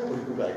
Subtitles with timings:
[0.00, 0.56] Baik.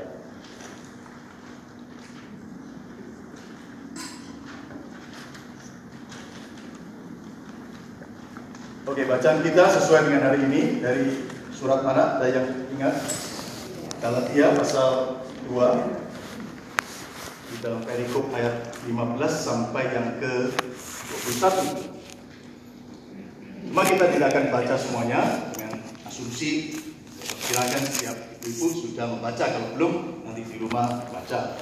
[8.88, 12.16] Oke, bacaan kita sesuai dengan hari ini dari surat mana?
[12.16, 12.96] Ada yang ingat?
[14.00, 15.92] Galatia pasal 2
[17.52, 20.56] di dalam perikop ayat 15 sampai yang ke
[21.36, 21.92] 21.
[23.68, 26.80] Cuma kita tidak akan baca semuanya dengan asumsi
[27.44, 29.92] silakan setiap ibu sudah membaca kalau belum
[30.28, 31.56] nanti di rumah baca.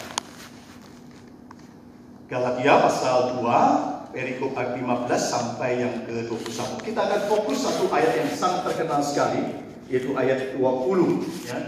[2.27, 6.81] Galatia pasal 2 perikop ayat 15 sampai yang ke-21.
[6.83, 11.59] Kita akan fokus satu ayat yang sangat terkenal sekali yaitu ayat 20 ya.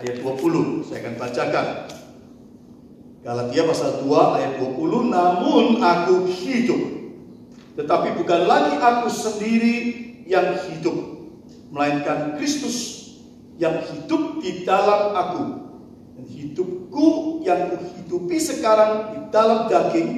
[0.00, 1.66] Ayat 20 saya akan bacakan.
[3.24, 6.82] Galatia pasal 2 ayat 20 namun aku hidup
[7.74, 9.76] tetapi bukan lagi aku sendiri
[10.30, 10.94] yang hidup
[11.74, 12.93] melainkan Kristus
[13.60, 15.44] yang hidup di dalam aku
[16.18, 17.06] dan hidupku
[17.46, 20.10] yang kuhidupi sekarang di dalam daging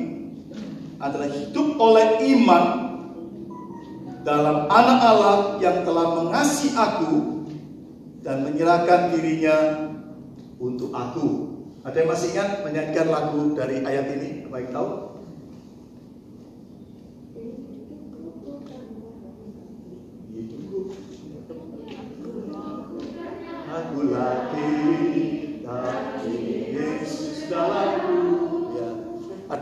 [0.97, 2.07] adalah hidup oleh
[2.37, 2.65] iman
[4.27, 7.47] dalam anak Allah yang telah mengasihi aku
[8.27, 9.87] dan menyerahkan dirinya
[10.59, 11.55] untuk aku.
[11.87, 14.51] Ada yang masih ingat menyanyikan lagu dari ayat ini?
[14.51, 14.91] Yang tahu?
[23.77, 24.75] Aku lagi
[25.63, 26.39] tapi
[26.75, 28.19] Yesus dalamku.
[28.75, 28.91] Ya.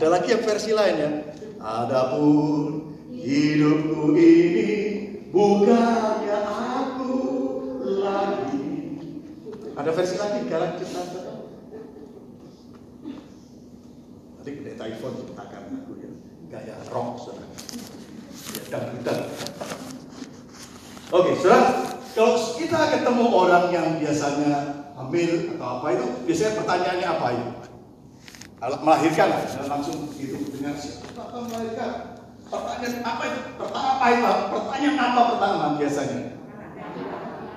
[0.05, 1.09] Ada lagi yang versi lain ya.
[1.65, 4.69] Adapun hidupku ini
[5.33, 7.17] bukannya aku
[8.05, 8.69] lagi.
[9.73, 11.01] Ada versi lagi galak kita.
[14.37, 16.09] Tadi pendeta iPhone ciptakan lagu ya.
[16.53, 17.49] Gaya rock saudara.
[18.53, 19.17] Ya, dangdutan.
[21.09, 27.27] Oke, saudara, kalau kita ketemu orang yang biasanya hamil atau apa itu, biasanya pertanyaannya apa
[27.33, 27.73] itu?
[28.55, 29.27] Melahirkan,
[29.67, 31.91] langsung gitu dengan siapa melahirkan?
[32.47, 33.39] Pertanyaan apa itu?
[33.59, 34.29] Pertanyaan apa itu?
[34.53, 36.19] Pertanyaan apa pertama biasanya?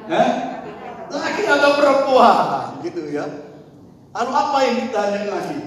[0.09, 0.31] Hah?
[1.09, 3.25] Laki atau perempuan, gitu ya.
[4.13, 5.61] Lalu apa yang ditanya lagi?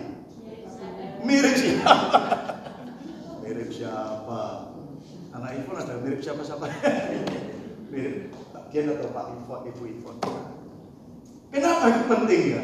[1.22, 1.94] Mirip siapa?
[3.46, 4.42] mirip siapa?
[5.32, 6.66] Anak iPhone ada mirip siapa-siapa?
[7.94, 10.18] mirip Pak Dian atau Pak Ivon, Ibu Ivon.
[11.52, 12.64] Kenapa itu penting ya?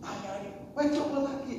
[0.00, 1.56] Tanya ini, coba lagi.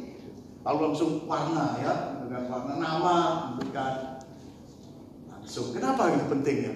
[0.60, 3.18] Lalu langsung warna ya, dengan warna nama,
[3.56, 3.94] bukan
[5.32, 5.72] langsung.
[5.72, 6.74] Kenapa itu penting ya?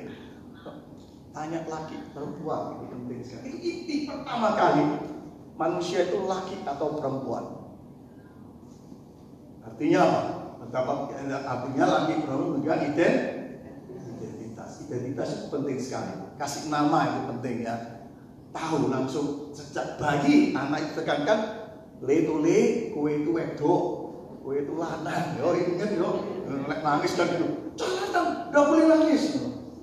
[1.33, 3.43] Tanya laki, perempuan itu penting sekali.
[3.49, 4.85] Itu inti pertama kali
[5.57, 7.73] manusia itu laki atau perempuan.
[9.65, 10.21] Artinya apa?
[10.61, 14.71] Betapa artinya laki perempuan juga identitas.
[14.85, 16.13] Identitas itu penting sekali.
[16.37, 18.05] Kasih nama itu penting ya.
[18.53, 21.62] Tahu langsung sejak bayi anak itu tekankan
[22.03, 22.59] le itu le,
[22.91, 23.83] kue itu wedok,
[24.43, 25.39] kue itu lanang.
[25.39, 26.09] Yo ingat yo,
[26.67, 27.47] nangis dan itu.
[27.79, 29.23] Jangan, nggak boleh nangis.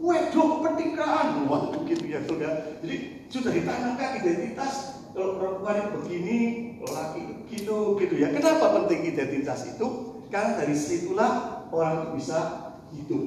[0.01, 2.81] Wedok petingkaan, waktu gitu ya sudah.
[2.85, 2.97] Jadi
[3.29, 6.39] sudah ditanamkan identitas kalau perempuan begini,
[6.81, 7.21] laki
[7.53, 8.29] itu gitu, gitu ya.
[8.33, 9.87] Kenapa penting identitas itu?
[10.31, 12.39] Karena dari situlah orang itu bisa
[12.95, 13.25] hidup.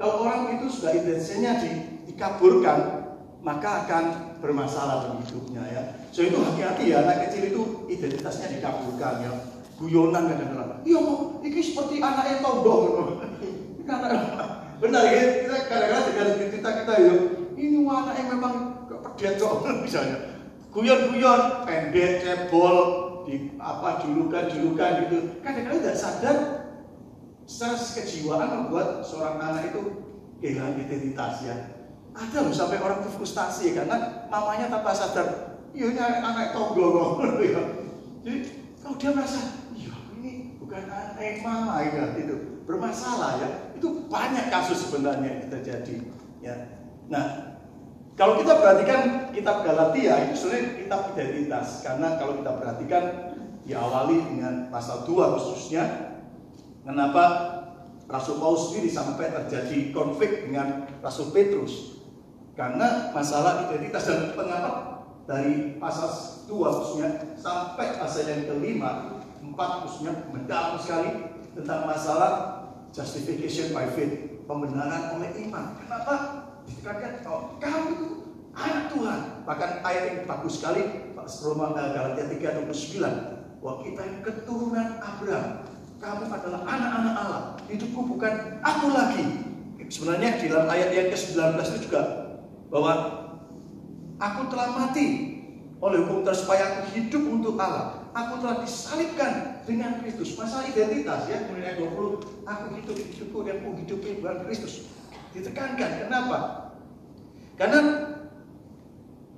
[0.00, 1.70] Kalau orang itu sudah identitasnya di,
[2.10, 2.99] dikaburkan,
[3.40, 4.04] maka akan
[4.44, 5.82] bermasalah dalam hidupnya ya.
[6.12, 9.32] So itu hati-hati ya, anak kecil itu identitasnya dikaburkan ya.
[9.80, 10.84] Guyonan kadang-kadang.
[10.84, 11.00] Iya,
[11.40, 12.84] ini seperti anak yang tondong.
[14.80, 15.22] Benar ya,
[15.68, 17.14] kadang-kadang dengan cerita kita ya,
[17.56, 18.54] ini yang memang
[18.88, 20.18] pedet kok misalnya.
[20.70, 22.76] Guyon-guyon, pendek, cebol,
[23.26, 25.16] di apa julukan-julukan gitu.
[25.42, 26.36] Kadang-kadang tidak sadar
[27.44, 29.82] secara kejiwaan membuat seorang anak itu
[30.38, 31.56] kehilangan identitas ya.
[32.10, 37.62] Ada loh sampai orang itu frustasi karena mamanya tanpa sadar, iya ini anak tonggo ya.
[38.26, 38.38] Jadi
[38.82, 39.40] kalau dia merasa,
[39.78, 43.48] iya ini bukan anak mama ya gitu, bermasalah ya.
[43.78, 45.96] Itu banyak kasus sebenarnya yang terjadi
[46.42, 46.54] ya.
[47.06, 47.56] Nah,
[48.20, 53.04] kalau kita perhatikan kitab Galatia itu sebenarnya kitab identitas karena kalau kita perhatikan
[53.64, 55.84] diawali dengan pasal 2 khususnya
[56.84, 57.24] kenapa
[58.10, 61.89] Rasul Paulus sendiri sampai terjadi konflik dengan Rasul Petrus
[62.60, 66.12] karena masalah identitas dan mengapa dari pasal
[66.44, 72.60] 2 khususnya sampai pasal yang kelima empat khususnya mendalam sekali tentang masalah
[72.92, 76.14] justification by faith pembenaran oleh iman kenapa
[76.68, 78.08] ditekankan oh, kamu itu
[78.54, 79.20] anak Tuhan.
[79.46, 80.82] Bahkan ayat yang bagus sekali
[81.16, 85.48] Roma Galatia 3:29 bahwa kita yang keturunan Abraham.
[86.00, 87.42] Kamu adalah anak-anak Allah.
[87.68, 89.24] Hidupku bukan aku lagi.
[89.90, 92.29] Sebenarnya di dalam ayat yang ke-19 itu juga
[92.70, 92.92] bahwa
[94.22, 95.06] aku telah mati
[95.80, 98.04] oleh hukum Taurat supaya aku hidup untuk Allah.
[98.10, 100.34] Aku telah disalibkan dengan Kristus.
[100.34, 104.90] Masalah identitas ya, kemudian ayat 20, aku hidup hidupku dan aku hidup dengan Kristus.
[105.30, 105.90] Ditekankan.
[106.06, 106.38] Kenapa?
[107.54, 107.80] Karena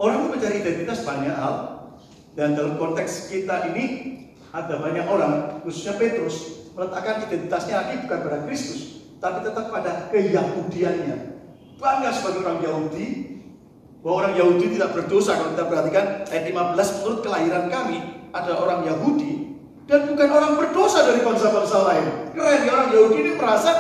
[0.00, 1.54] orang mencari identitas banyak hal
[2.32, 3.84] dan dalam konteks kita ini
[4.52, 11.31] ada banyak orang, khususnya Petrus, meletakkan identitasnya lagi bukan pada Kristus, tapi tetap pada keyahudiannya.
[11.82, 13.32] Bangga sebagai orang Yahudi,
[14.02, 17.98] bahwa orang Yahudi tidak berdosa kalau kita perhatikan ayat 15 menurut kelahiran kami
[18.34, 19.54] ada orang Yahudi
[19.86, 22.06] dan bukan orang berdosa dari bangsa-bangsa lain.
[22.34, 23.70] Keren ya orang Yahudi ini merasa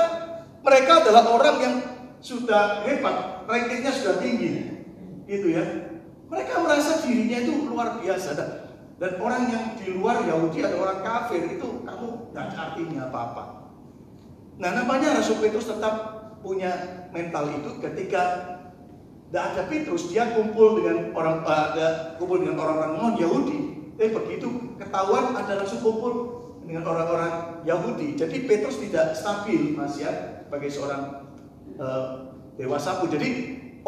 [0.62, 1.74] mereka adalah orang yang
[2.22, 4.70] sudah hebat, rankingnya sudah tinggi,
[5.26, 5.90] gitu ya.
[6.30, 8.50] Mereka merasa dirinya itu luar biasa dan,
[9.02, 13.44] dan orang yang di luar Yahudi ada orang kafir itu kamu nggak artinya apa-apa.
[14.62, 15.94] Nah namanya Rasul Petrus tetap
[16.46, 18.22] punya mental itu ketika
[19.32, 23.60] ada Petrus, dia kumpul dengan orang uh, kumpul dengan orang-orang non Yahudi.
[23.96, 26.12] Tapi begitu ketahuan ada langsung kumpul
[26.68, 28.12] dengan orang-orang Yahudi.
[28.12, 31.32] Jadi Petrus tidak stabil Mas ya sebagai seorang
[31.80, 33.08] uh, dewasa pun.
[33.08, 33.28] Jadi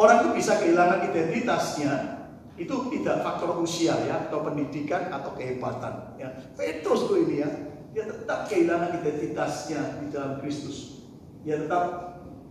[0.00, 2.24] orang itu bisa kehilangan identitasnya
[2.54, 6.32] itu tidak faktor usia ya atau pendidikan atau kehebatan ya.
[6.56, 7.50] Petrus tuh ini ya
[7.94, 11.04] dia tetap kehilangan identitasnya di dalam Kristus.
[11.44, 12.03] Dia tetap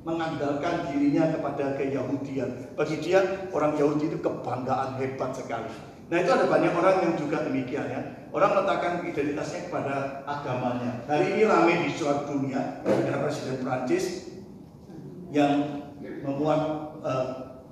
[0.04, 2.76] mengandalkan dirinya kepada keyahudian.
[2.76, 5.72] Bagi dia orang Yahudi itu kebanggaan hebat sekali.
[6.12, 8.02] Nah itu ada banyak orang yang juga demikian ya.
[8.36, 11.08] Orang meletakkan identitasnya kepada agamanya.
[11.08, 12.84] Hari ini ramai di seluruh dunia.
[12.84, 14.30] Ada Presiden Prancis
[15.32, 16.62] yang membuat
[17.02, 17.28] uh,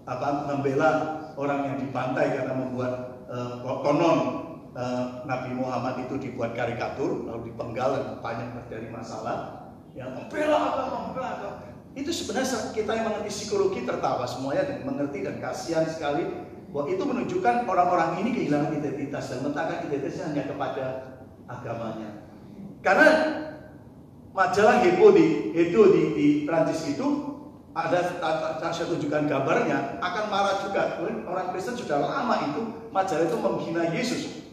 [0.08, 4.20] apa membela orang yang dipantai karena membuat uh, konon
[4.74, 9.68] uh, Nabi Muhammad itu dibuat karikatur lalu dipenggal dan banyak terjadi masalah.
[9.92, 11.30] Yang membela agama, membela
[11.92, 16.24] itu sebenarnya kita yang mengerti psikologi tertawa semuanya dan mengerti dan kasihan sekali
[16.72, 20.86] bahwa itu menunjukkan orang-orang ini kehilangan identitas dan meletakkan identitasnya hanya kepada
[21.52, 22.10] agamanya.
[22.80, 23.10] Karena
[24.32, 27.08] majalah Hepo di Hedo di, di Prancis itu
[27.72, 28.20] ada
[28.60, 32.62] saya tunjukkan gambarnya akan marah juga orang Kristen sudah lama itu
[32.92, 34.44] majalah itu menghina Yesus.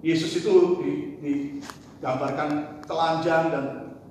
[0.00, 0.80] Yesus itu
[1.20, 3.64] digambarkan telanjang dan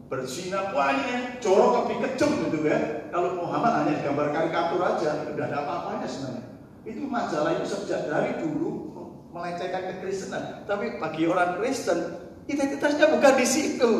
[0.05, 5.57] berzina banyak jorok lebih kejam gitu ya kalau Muhammad hanya gambar karikatur aja tidak ada
[5.63, 6.43] apa-apanya sebenarnya.
[6.85, 8.91] Itu majalah itu sejak dari dulu
[9.31, 10.67] melecehkan kekristenan.
[10.67, 13.91] Tapi bagi orang Kristen identitasnya bukan di situ.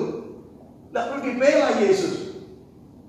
[0.92, 2.44] Tidak perlu dibela Yesus.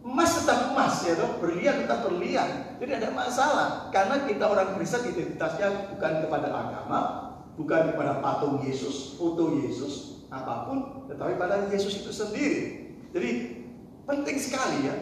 [0.07, 1.43] Emas tetap emas ya toh.
[1.43, 2.79] Berlian tetap berlian.
[2.79, 3.91] Jadi ada masalah.
[3.91, 6.99] Karena kita orang Kristen identitasnya bukan kepada agama
[7.57, 12.86] bukan kepada patung Yesus foto Yesus apa pun tetapi pada Yesus itu sendiri
[13.17, 13.31] jadi
[14.05, 14.97] penting sekali ya.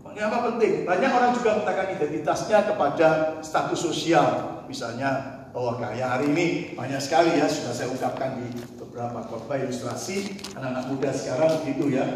[0.00, 0.88] Mengapa penting?
[0.88, 3.08] Banyak orang juga mengatakan identitasnya kepada
[3.44, 4.62] status sosial.
[4.64, 8.48] Misalnya, oh kayak hari ini banyak sekali ya sudah saya ungkapkan di
[8.80, 12.06] beberapa khotbah ilustrasi anak-anak muda sekarang begitu ya.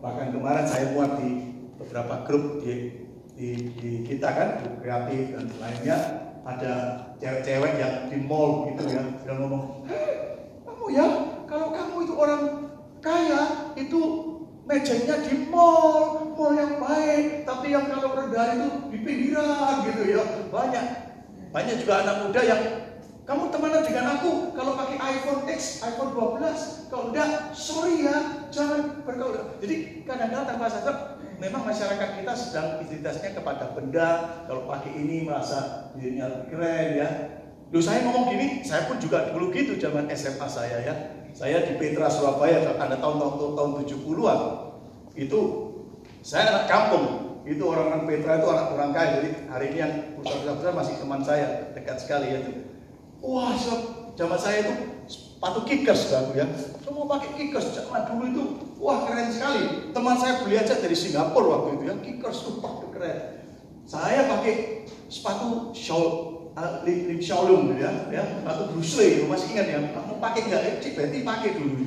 [0.00, 3.04] Bahkan kemarin saya buat di beberapa grup di,
[3.36, 5.98] di, di kita kan, grup kreatif dan lainnya
[6.48, 6.74] ada
[7.20, 9.84] cewek-cewek yang di mall gitu ya, sudah ngomong,
[10.64, 11.06] kamu ya,
[11.44, 12.42] kalau kamu itu orang
[13.04, 13.42] kaya
[13.76, 14.00] itu
[14.68, 20.22] mejanya di mall, mall yang baik, tapi yang kalau rendah itu di pinggiran gitu ya.
[20.52, 20.86] Banyak.
[21.48, 22.62] Banyak juga anak muda yang
[23.24, 26.92] kamu temenan dengan aku kalau pakai iPhone X, iPhone 12.
[26.92, 29.56] Kalau enggak, sorry ya, jangan bergaul.
[29.60, 34.08] Jadi kadang-kadang tanpa sadar memang masyarakat kita sedang identitasnya kepada benda.
[34.44, 37.08] Kalau pakai ini merasa dirinya keren ya.
[37.68, 40.94] Loh saya ngomong gini, saya pun juga dulu gitu zaman SMA saya ya.
[41.36, 44.40] Saya di Petra Surabaya pada tahun tahun, tahun 70-an.
[45.12, 45.40] Itu
[46.24, 47.06] saya anak kampung.
[47.44, 49.10] Itu orang-orang Petra itu orang orang kaya.
[49.20, 52.40] Jadi hari ini yang pusat besar masih teman saya dekat sekali ya.
[53.20, 53.52] Wah,
[54.16, 54.72] zaman saya itu
[55.04, 56.48] sepatu kickers aku ya.
[56.80, 58.42] Semua pakai kickers zaman dulu itu
[58.80, 59.92] wah keren sekali.
[59.92, 61.94] Teman saya beli aja dari Singapura waktu itu ya.
[62.00, 62.64] Kickers tuh
[62.96, 63.44] keren.
[63.84, 66.37] Saya pakai sepatu shawl
[66.82, 70.62] Lim, Lim Shaolong gitu ya, ya atau Bruce Lee, masih ingat ya, kamu pakai nggak?
[70.64, 71.84] Eh, Cik Betty pakai dulu.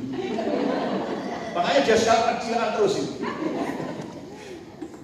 [1.56, 3.14] Makanya dia sekarang kecilan terus itu.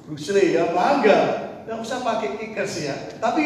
[0.07, 1.19] Bruce Lee ya bangga,
[1.67, 2.95] nggak usah pakai kickers ya.
[3.19, 3.43] Tapi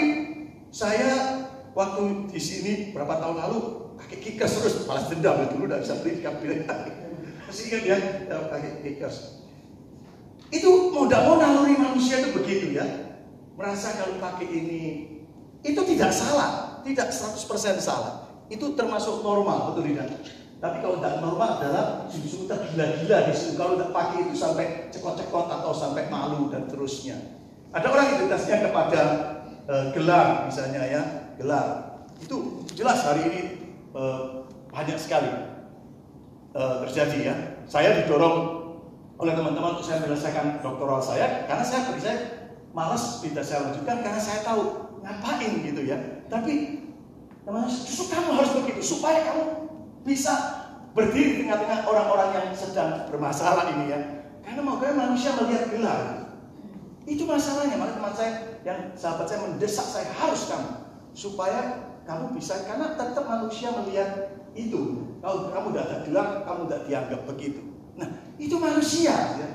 [0.69, 1.41] saya
[1.73, 3.59] waktu di sini berapa tahun lalu
[3.97, 6.51] pakai kickers terus, balas dendam ya dulu nggak bisa beli kabel.
[7.49, 7.97] Masih ingat ya,
[8.29, 9.41] ya pakai kickers.
[10.53, 12.85] Itu mau tidak mau naluri manusia itu begitu ya.
[13.57, 14.81] Merasa kalau pakai ini
[15.61, 18.29] itu tidak salah, tidak 100% salah.
[18.49, 20.09] Itu termasuk normal, betul tidak?
[20.61, 23.57] Tapi kalau tidak normal adalah justru tergila-gila situ.
[23.57, 27.17] Kalau tidak pakai itu sampai cekot-cekot atau sampai malu dan terusnya.
[27.73, 29.01] Ada orang identitasnya kepada
[29.65, 31.01] e, gelar misalnya ya,
[31.41, 31.97] gelar.
[32.21, 33.41] Itu jelas hari ini
[33.97, 35.31] uh, banyak sekali
[36.53, 37.35] uh, terjadi ya.
[37.65, 38.61] Saya didorong
[39.21, 42.40] oleh teman-teman untuk saya menyelesaikan doktoral saya karena saya saya
[42.71, 45.97] malas tidak saya lanjutkan karena saya tahu ngapain gitu ya.
[46.31, 46.85] Tapi
[47.43, 49.43] teman justru kamu harus begitu supaya kamu
[50.07, 50.33] bisa
[50.91, 53.99] berdiri di tengah-tengah orang-orang yang sedang bermasalah ini ya.
[54.41, 56.01] Karena mau manusia melihat gelar.
[57.05, 57.77] Itu masalahnya.
[57.77, 60.71] Malah teman saya yang sahabat saya mendesak saya harus kamu
[61.11, 65.05] supaya kamu bisa karena tetap manusia melihat itu.
[65.21, 67.61] Kalau kamu tidak ada gelar, kamu tidak dianggap begitu.
[67.95, 68.09] Nah,
[68.41, 69.13] itu manusia.
[69.37, 69.49] Ya.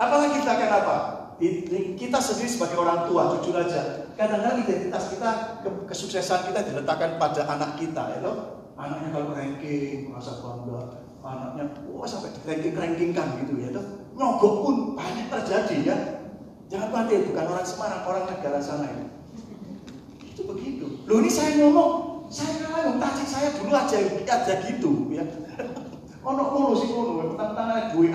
[0.00, 0.96] Apalagi kita akan apa?
[1.40, 4.04] Kita sendiri sebagai orang tua, jujur aja.
[4.12, 8.36] Kadang-kadang identitas kita, kesuksesan kita diletakkan pada anak kita, ya loh.
[8.76, 11.00] Anaknya kalau ranking, merasa bangga.
[11.24, 13.72] Anaknya, wah sampai ranking-rankingkan gitu ya.
[13.72, 13.84] Loh.
[14.20, 15.96] Nyogok pun banyak terjadi ya.
[16.68, 19.06] Jangan khawatir, bukan orang Semarang, orang negara sana ini.
[20.20, 21.08] Itu begitu.
[21.08, 21.92] Loh ini saya ngomong,
[22.28, 23.96] saya kalah tajik saya dulu aja
[24.28, 25.24] aja gitu ya.
[26.28, 28.12] Ono ngono sih ngono, tentang duit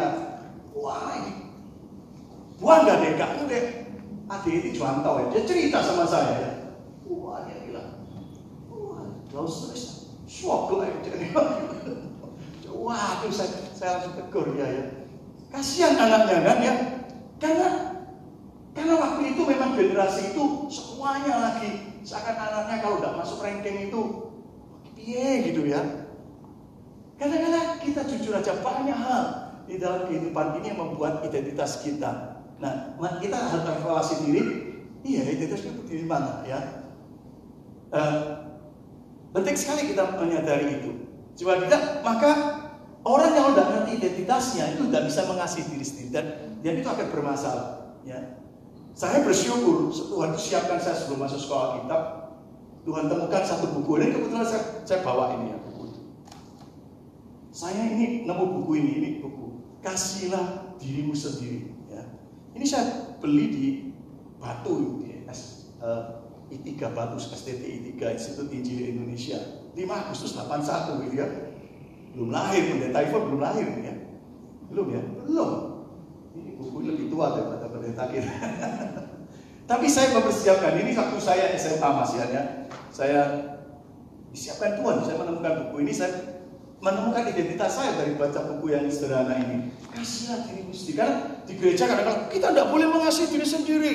[0.78, 1.45] Wah ini
[2.56, 3.66] Buang gak deh, gak deh.
[4.26, 6.52] Adik ini jual tau ya, dia cerita sama saya ya.
[7.06, 8.02] Wah dia bilang,
[8.74, 9.84] wah terus terus
[10.26, 11.30] shock lah jadi.
[12.74, 14.86] Wah itu saya, saya langsung tegur ya ya.
[15.54, 16.74] Kasihan anaknya kan ya,
[17.38, 17.70] karena
[18.74, 24.02] karena waktu itu memang generasi itu semuanya lagi seakan anaknya kalau tidak masuk ranking itu
[24.98, 25.86] piye gitu ya.
[27.22, 29.24] Kadang-kadang kita jujur aja banyak hal
[29.70, 32.35] di dalam kehidupan ini yang membuat identitas kita.
[32.98, 34.44] Nah, kita harus evaluasi diri.
[35.06, 36.82] Iya, identitas itu di mana ya?
[37.94, 38.22] Uh,
[39.38, 40.92] penting sekali kita menyadari itu.
[41.38, 42.32] Coba tidak, maka
[43.06, 46.26] orang yang sudah ngerti identitasnya itu tidak bisa mengasihi diri sendiri dan
[46.66, 47.68] dia itu akan bermasalah.
[48.02, 48.42] Ya,
[48.96, 52.02] saya bersyukur Tuhan itu siapkan saya sebelum masuk sekolah kitab.
[52.88, 55.86] Tuhan temukan satu buku ini kebetulan saya, saya bawa ini ya buku.
[57.52, 59.60] Saya ini nemu buku ini, ini buku.
[59.84, 61.75] Kasihlah dirimu sendiri.
[62.56, 63.66] Ini saya beli di
[64.40, 69.36] Batu di S, uh, I3 Batu STT I3 Institut Injil Indonesia
[69.76, 71.28] 5 Agustus 81 gitu ya.
[72.16, 73.94] Belum lahir pendeta Ivo belum lahir ya.
[74.72, 75.04] Belum ya?
[75.28, 75.50] Belum
[76.56, 78.34] buku lebih tua daripada pendeta kita.
[79.70, 82.44] Tapi saya mempersiapkan ini waktu saya SMA Mas ya, ya.
[82.94, 83.22] Saya
[84.32, 86.35] disiapkan Tuhan, saya menemukan buku ini, saya
[86.86, 89.74] menemukan identitas saya dari baca buku yang sederhana ini.
[89.90, 90.98] Kasihlah dirimu sendiri.
[91.02, 93.94] Karena di gereja kadang-kadang kita tidak boleh mengasihi diri sendiri.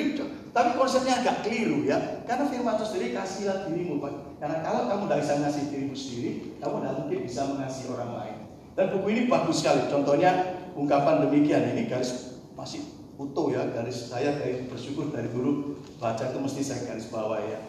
[0.51, 2.27] Tapi konsepnya agak keliru ya.
[2.27, 4.03] Karena firman Tuhan sendiri kasihlah dirimu.
[4.43, 8.35] Karena kalau kamu tidak bisa mengasihi dirimu sendiri, kamu tidak mungkin bisa mengasihi orang lain.
[8.75, 9.81] Dan buku ini bagus sekali.
[9.87, 10.31] Contohnya
[10.75, 12.83] ungkapan demikian ini garis masih
[13.15, 17.59] utuh ya garis saya dari bersyukur dari dulu baca itu mesti saya garis bawah ya.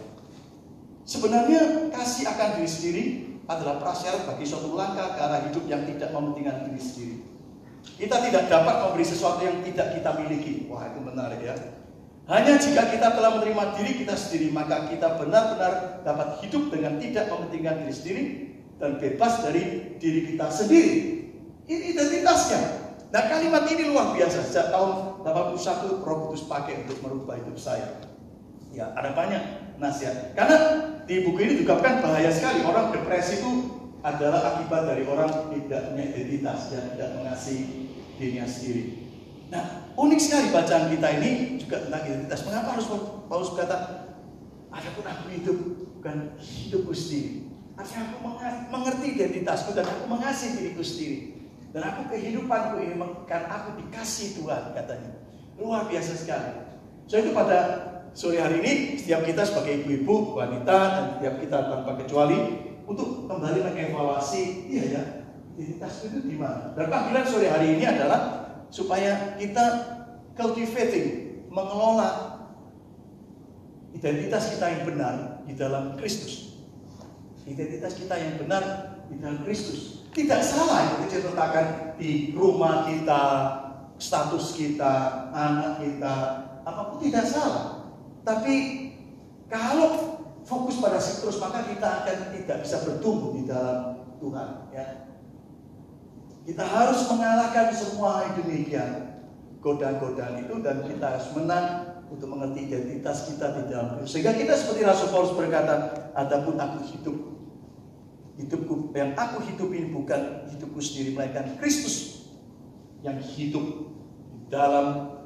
[1.07, 3.05] Sebenarnya kasih akan diri sendiri
[3.51, 7.17] adalah prasyarat bagi suatu langkah ke arah hidup yang tidak mementingkan diri sendiri.
[7.83, 10.71] Kita tidak dapat memberi sesuatu yang tidak kita miliki.
[10.71, 11.55] Wah itu menarik ya.
[12.31, 17.27] Hanya jika kita telah menerima diri kita sendiri, maka kita benar-benar dapat hidup dengan tidak
[17.27, 18.23] mementingkan diri sendiri
[18.79, 20.95] dan bebas dari diri kita sendiri.
[21.67, 22.63] Ini identitasnya.
[23.11, 24.39] Nah kalimat ini luar biasa.
[24.47, 28.03] Sejak tahun 81 Roh Kudus pakai untuk merubah hidup saya.
[28.71, 30.37] Ya ada banyak nasihat.
[30.37, 30.57] Karena
[31.07, 32.65] di buku ini juga kan bahaya sekali.
[32.65, 33.51] Orang depresi itu
[34.03, 36.75] adalah akibat dari orang tidak punya identitas.
[36.75, 37.63] dan tidak mengasihi
[38.19, 38.85] dirinya sendiri.
[39.53, 42.41] Nah unik sekali bacaan kita ini juga tentang identitas.
[42.49, 42.87] Mengapa harus
[43.29, 43.77] Paulus berkata,
[44.73, 45.59] Adapun aku hidup
[46.01, 47.45] bukan hidupku sendiri.
[47.77, 48.17] Artinya aku
[48.73, 51.19] mengerti identitasku dan aku mengasihi diriku sendiri.
[51.73, 52.97] Dan aku kehidupanku ini
[53.29, 55.13] karena aku dikasih Tuhan katanya.
[55.61, 56.53] Luar biasa sekali.
[57.09, 61.97] So itu pada sore hari ini setiap kita sebagai ibu-ibu, wanita dan setiap kita tanpa
[61.97, 62.39] kecuali
[62.85, 65.03] untuk kembali mengevaluasi, iya ya,
[65.57, 66.77] identitas itu di mana.
[66.77, 68.21] Dan panggilan sore hari ini adalah
[68.69, 69.65] supaya kita
[70.37, 72.41] cultivating, mengelola
[73.93, 76.57] identitas kita yang benar di dalam Kristus.
[77.45, 78.63] Identitas kita yang benar
[79.09, 80.09] di dalam Kristus.
[80.13, 83.23] Tidak salah itu diceritakan di rumah kita,
[83.97, 86.15] status kita, anak kita,
[86.63, 87.82] apa pun tidak salah.
[88.23, 88.55] Tapi
[89.51, 94.49] kalau fokus pada terus maka kita akan tidak bisa bertumbuh di dalam Tuhan.
[94.71, 94.87] Ya.
[96.43, 98.93] Kita harus mengalahkan semua yang demikian
[99.63, 101.67] godaan-godaan itu dan kita harus menang
[102.11, 104.19] untuk mengerti identitas kita di dalam Kristus.
[104.19, 105.75] Sehingga kita seperti Rasul Paulus berkata,
[106.19, 107.33] adapun aku hidup
[108.33, 112.25] Hidupku yang aku hidup ini bukan hidupku sendiri melainkan Kristus
[113.05, 113.93] yang hidup
[114.49, 115.21] dalam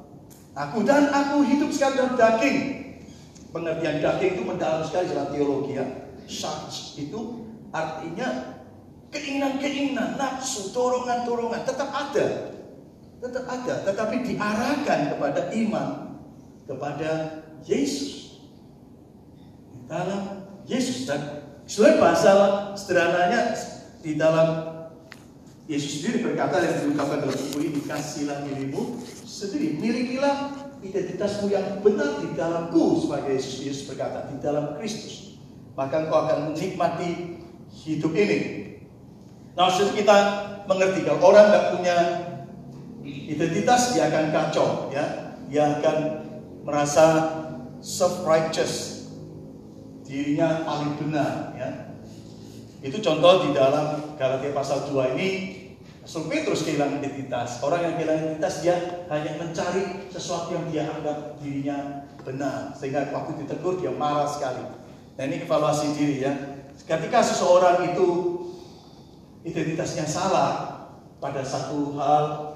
[0.51, 2.57] aku dan aku hidup sekali dalam daging.
[3.51, 5.85] Pengertian daging itu mendalam sekali dalam teologi ya.
[6.27, 8.59] Sharks itu artinya
[9.15, 12.51] keinginan-keinginan, nafsu, dorongan-dorongan tetap ada.
[13.17, 15.87] Tetap ada, tetapi diarahkan kepada iman
[16.67, 18.43] kepada Yesus.
[19.87, 22.31] Dalam Yesus dan sebenarnya bahasa
[22.75, 23.55] sederhananya
[24.03, 24.77] di dalam
[25.67, 32.21] Yesus sendiri berkata yang diungkapkan dalam buku ini kasihlah dirimu sendiri milikilah identitasmu yang benar
[32.21, 35.27] di dalamku sebagai Yesus Yesus berkata di dalam Kristus
[35.77, 37.37] maka engkau akan menikmati
[37.85, 38.39] hidup ini.
[39.53, 40.17] Nah setelah kita
[40.65, 41.97] mengerti kalau orang nggak punya
[43.05, 45.37] identitas dia akan kacau ya.
[45.47, 45.97] Dia akan
[46.65, 47.05] merasa
[47.79, 49.05] self righteous
[50.03, 51.69] dirinya paling benar ya.
[52.81, 55.29] Itu contoh di dalam Galatia pasal 2 ini
[56.07, 57.59] Rasul Petrus kehilangan identitas.
[57.59, 58.75] Orang yang kehilangan identitas dia
[59.11, 62.71] hanya mencari sesuatu yang dia anggap dirinya benar.
[62.71, 64.63] Sehingga waktu ditegur dia marah sekali.
[65.19, 66.31] Nah ini evaluasi diri ya.
[66.87, 68.07] Ketika seseorang itu
[69.43, 70.79] identitasnya salah
[71.19, 72.55] pada satu hal,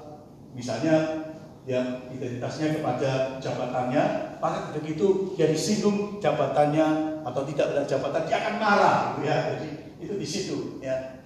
[0.56, 1.28] misalnya
[1.68, 8.56] ya identitasnya kepada jabatannya, maka begitu dia disinggung jabatannya atau tidak ada jabatan, dia akan
[8.56, 9.36] marah, gitu ya.
[9.52, 9.68] Jadi
[10.00, 11.20] itu di situ, ya.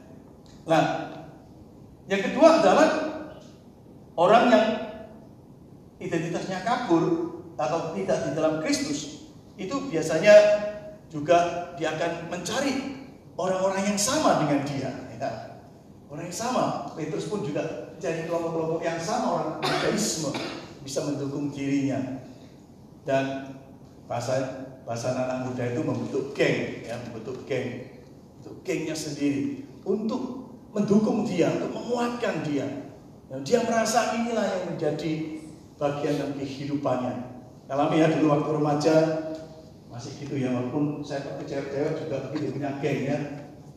[0.66, 1.15] Nah,
[2.06, 2.88] yang kedua adalah
[4.14, 4.66] orang yang
[5.98, 10.34] identitasnya kabur atau tidak di dalam Kristus itu biasanya
[11.08, 12.72] juga dia akan mencari
[13.40, 14.90] orang-orang yang sama dengan dia.
[15.16, 15.56] Ya.
[16.06, 20.30] Orang yang sama, Petrus pun juga mencari kelompok-kelompok yang sama orang ateisme
[20.86, 21.98] bisa mendukung dirinya
[23.02, 23.56] dan
[24.06, 27.90] bahasa bahasa anak muda itu membentuk geng, ya, membentuk geng,
[28.38, 32.66] untuk gengnya sendiri untuk mendukung dia, untuk menguatkan dia.
[33.26, 35.12] Dan dia merasa inilah yang menjadi
[35.76, 37.14] bagian dari kehidupannya.
[37.66, 38.96] Alami ya dulu waktu remaja
[39.96, 43.18] masih gitu ya walaupun saya pakai cewek-cewek juga begitu punya geng ya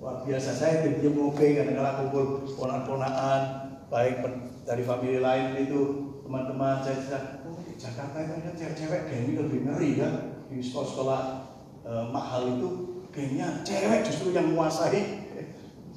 [0.03, 3.41] luar biasa saya dia mau kadang-kadang kumpul ponak-ponakan
[3.88, 4.19] baik
[4.67, 9.34] dari famili lain itu teman-teman saya cerita oh di Jakarta itu kan cewek-cewek geng ini
[9.39, 10.10] lebih ngeri ya
[10.52, 11.21] di sekolah-sekolah
[11.88, 12.69] eh, mahal itu
[13.15, 15.28] gengnya cewek justru yang menguasai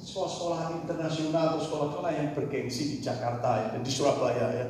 [0.03, 4.65] sekolah-sekolah internasional atau sekolah-sekolah yang bergengsi di Jakarta ya, dan di Surabaya ya.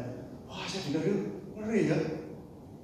[0.46, 1.18] Wah saya dengar itu
[1.58, 1.98] ngeri ya.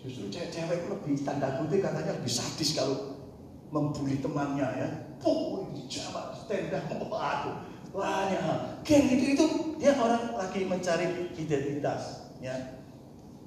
[0.02, 3.22] Justru cewek-cewek lebih tanda kutip katanya lebih sadis kalau
[3.70, 4.90] membuli temannya ya.
[5.22, 8.58] Pukul di jabat, tenda, waduh banyak hal.
[8.86, 9.46] Geng itu itu
[9.78, 12.54] dia orang lagi mencari identitas ya.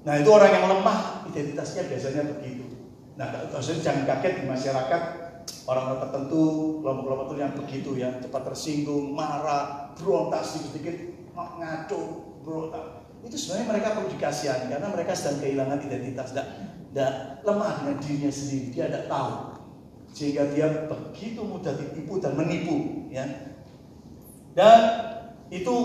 [0.03, 2.67] Nah itu orang yang lemah identitasnya biasanya begitu.
[3.13, 3.29] Nah,
[3.61, 5.01] jangan kaget di masyarakat
[5.63, 6.43] orang-orang tertentu,
[6.83, 10.95] kelompok-kelompok itu yang begitu ya, cepat tersinggung, marah, berontak sedikit-sedikit,
[11.35, 12.01] ngaco,
[12.43, 12.85] berontak.
[13.23, 16.47] Itu sebenarnya mereka perlu dikasihani karena mereka sedang kehilangan identitas, tidak,
[16.91, 17.11] tidak
[17.47, 19.31] lemah dengan dirinya sendiri, dia tidak tahu.
[20.13, 23.25] Sehingga dia begitu mudah ditipu dan menipu, ya.
[24.53, 24.79] Dan
[25.49, 25.75] itu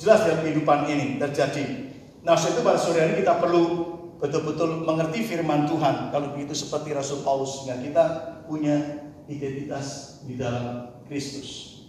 [0.00, 1.92] jelas dalam kehidupan ini terjadi.
[2.24, 6.08] Nah, itu pada sore hari kita perlu betul-betul mengerti firman Tuhan.
[6.08, 8.04] Kalau begitu seperti Rasul Paulus, sehingga kita
[8.48, 11.80] punya identitas di dalam Kristus.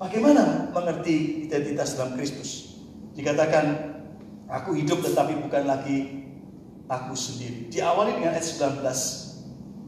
[0.00, 2.80] Bagaimana mengerti identitas dalam Kristus?
[3.12, 3.66] Dikatakan,
[4.48, 6.24] aku hidup tetapi bukan lagi
[6.88, 7.68] aku sendiri.
[7.68, 8.80] Diawali dengan ayat 19.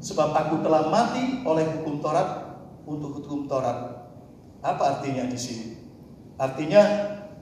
[0.03, 4.11] Sebab aku telah mati oleh hukum Taurat untuk hukum Taurat.
[4.61, 5.81] Apa artinya di sini?
[6.37, 6.83] Artinya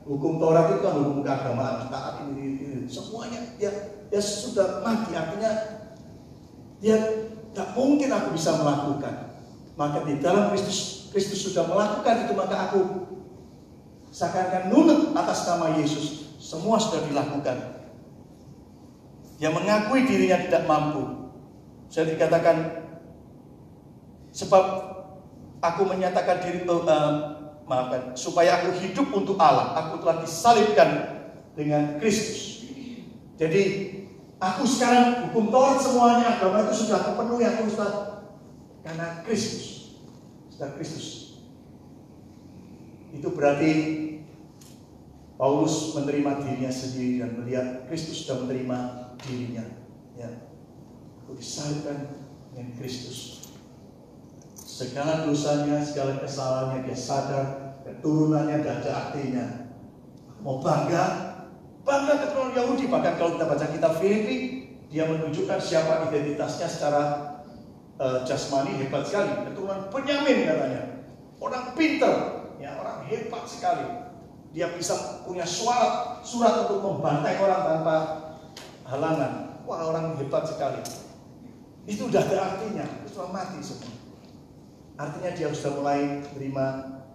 [0.05, 3.73] hukum Taurat itu kan hukum keagamaan, taat ini, ini, semuanya ya,
[4.13, 5.17] ya sudah mati.
[5.17, 5.51] Artinya
[6.81, 6.97] dia
[7.51, 9.31] Tak mungkin aku bisa melakukan.
[9.75, 12.81] Maka di dalam Kristus, Kristus sudah melakukan itu, maka aku
[14.11, 16.37] seakan-akan nunut atas nama Yesus.
[16.39, 17.81] Semua sudah dilakukan.
[19.41, 21.33] Yang mengakui dirinya tidak mampu.
[21.91, 22.87] Saya dikatakan,
[24.31, 24.65] sebab
[25.59, 27.13] aku menyatakan diri, uh,
[27.67, 29.75] maafkan, supaya aku hidup untuk Allah.
[29.87, 30.91] Aku telah disalibkan
[31.57, 32.63] dengan Kristus.
[33.41, 33.63] Jadi
[34.41, 38.25] Aku sekarang hukum Taurat semuanya agama itu sudah terpenuhi aku sudah
[38.81, 39.93] karena Kristus.
[40.49, 41.37] Sudah Kristus.
[43.13, 43.73] Itu berarti
[45.37, 48.79] Paulus menerima dirinya sendiri dan melihat Kristus sudah menerima
[49.25, 49.65] dirinya.
[50.17, 50.49] Ya.
[51.25, 52.09] Aku disalibkan
[52.53, 53.45] dengan Kristus.
[54.57, 59.47] Segala dosanya, segala kesalahannya dia sadar, keturunannya tidak ada artinya.
[60.41, 61.30] Mau bangga,
[61.91, 64.37] Bangga keturunan Yahudi, bahkan kalau kita baca kitab Filipi,
[64.87, 67.03] dia menunjukkan siapa identitasnya secara
[67.99, 69.51] uh, jasmani hebat sekali.
[69.51, 70.83] Keturunan Benyamin katanya.
[71.43, 72.15] Orang pinter,
[72.63, 74.07] ya orang hebat sekali.
[74.55, 77.97] Dia bisa punya surat, surat untuk membantai orang tanpa
[78.87, 79.33] halangan.
[79.67, 80.79] Wah orang hebat sekali.
[81.91, 83.99] Itu udah ada artinya, itu sudah mati semua.
[85.01, 86.67] artinya dia sudah mulai menerima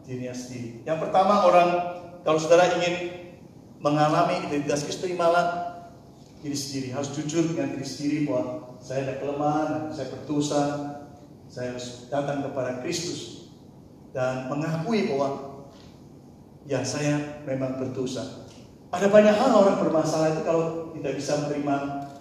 [0.04, 0.82] dirinya sendiri.
[0.90, 1.70] Yang pertama orang
[2.26, 3.25] kalau saudara ingin
[3.86, 5.78] mengalami identitas terimalah
[6.42, 6.90] diri sendiri.
[6.98, 10.64] Harus jujur dengan diri sendiri bahwa saya ada kelemahan, saya berdosa,
[11.46, 13.54] saya harus datang kepada Kristus
[14.10, 15.62] dan mengakui bahwa
[16.66, 18.50] ya saya memang berdosa.
[18.90, 21.76] Ada banyak hal orang bermasalah itu kalau tidak bisa menerima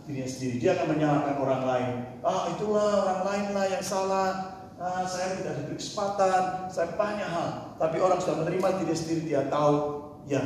[0.05, 0.55] dirinya sendiri.
[0.61, 1.93] Dia akan menyalahkan orang lain.
[2.21, 4.29] Ah itulah orang lain lah yang salah.
[4.75, 6.67] Ah, saya tidak diberi kesempatan.
[6.67, 7.79] Saya banyak hal.
[7.79, 9.23] Tapi orang sudah menerima diri sendiri.
[9.31, 10.43] Dia tahu, ya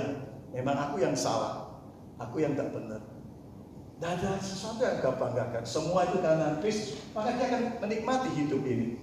[0.53, 1.81] memang aku yang salah.
[2.19, 3.01] Aku yang tidak benar.
[3.99, 5.63] Tidak ada sesuatu yang gak banggakan.
[5.67, 7.03] Semua itu karena Kristus.
[7.15, 8.99] Maka dia akan menikmati hidup ini.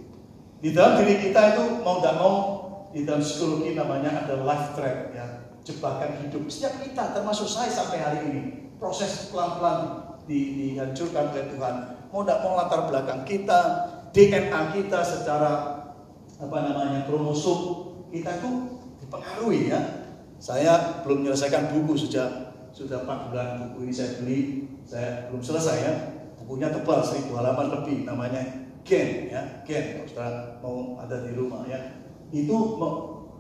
[0.59, 2.35] Di dalam diri kita itu mau tidak mau
[2.95, 7.99] di dalam psikologi namanya ada life trap ya jebakan hidup setiap kita termasuk saya sampai
[7.99, 8.41] hari ini
[8.79, 11.75] proses pelan-pelan di, dihancurkan oleh Tuhan.
[12.13, 13.59] Mau tidak mau latar belakang kita,
[14.13, 15.51] DNA kita secara
[16.35, 18.51] apa namanya kromosom kita itu
[19.03, 19.81] dipengaruhi ya.
[20.45, 24.39] Saya belum menyelesaikan buku sejak sudah 4 bulan buku ini saya beli,
[24.85, 25.93] saya belum selesai ya.
[26.37, 28.45] Bukunya tebal 1000 halaman lebih namanya
[28.85, 31.97] Gen ya, Gen kalau mau ada di rumah ya.
[32.29, 32.77] Itu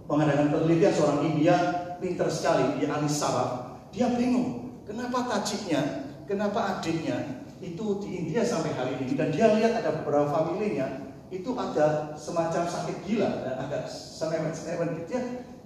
[0.09, 1.55] mengadakan penelitian seorang India
[2.01, 3.77] pinter sekali, dia ahli saraf.
[3.93, 9.77] Dia bingung, kenapa tajiknya kenapa adiknya itu di India sampai hari ini dan dia lihat
[9.77, 15.21] ada beberapa familinya itu ada semacam sakit gila dan agak senewen-senewen gitu dia,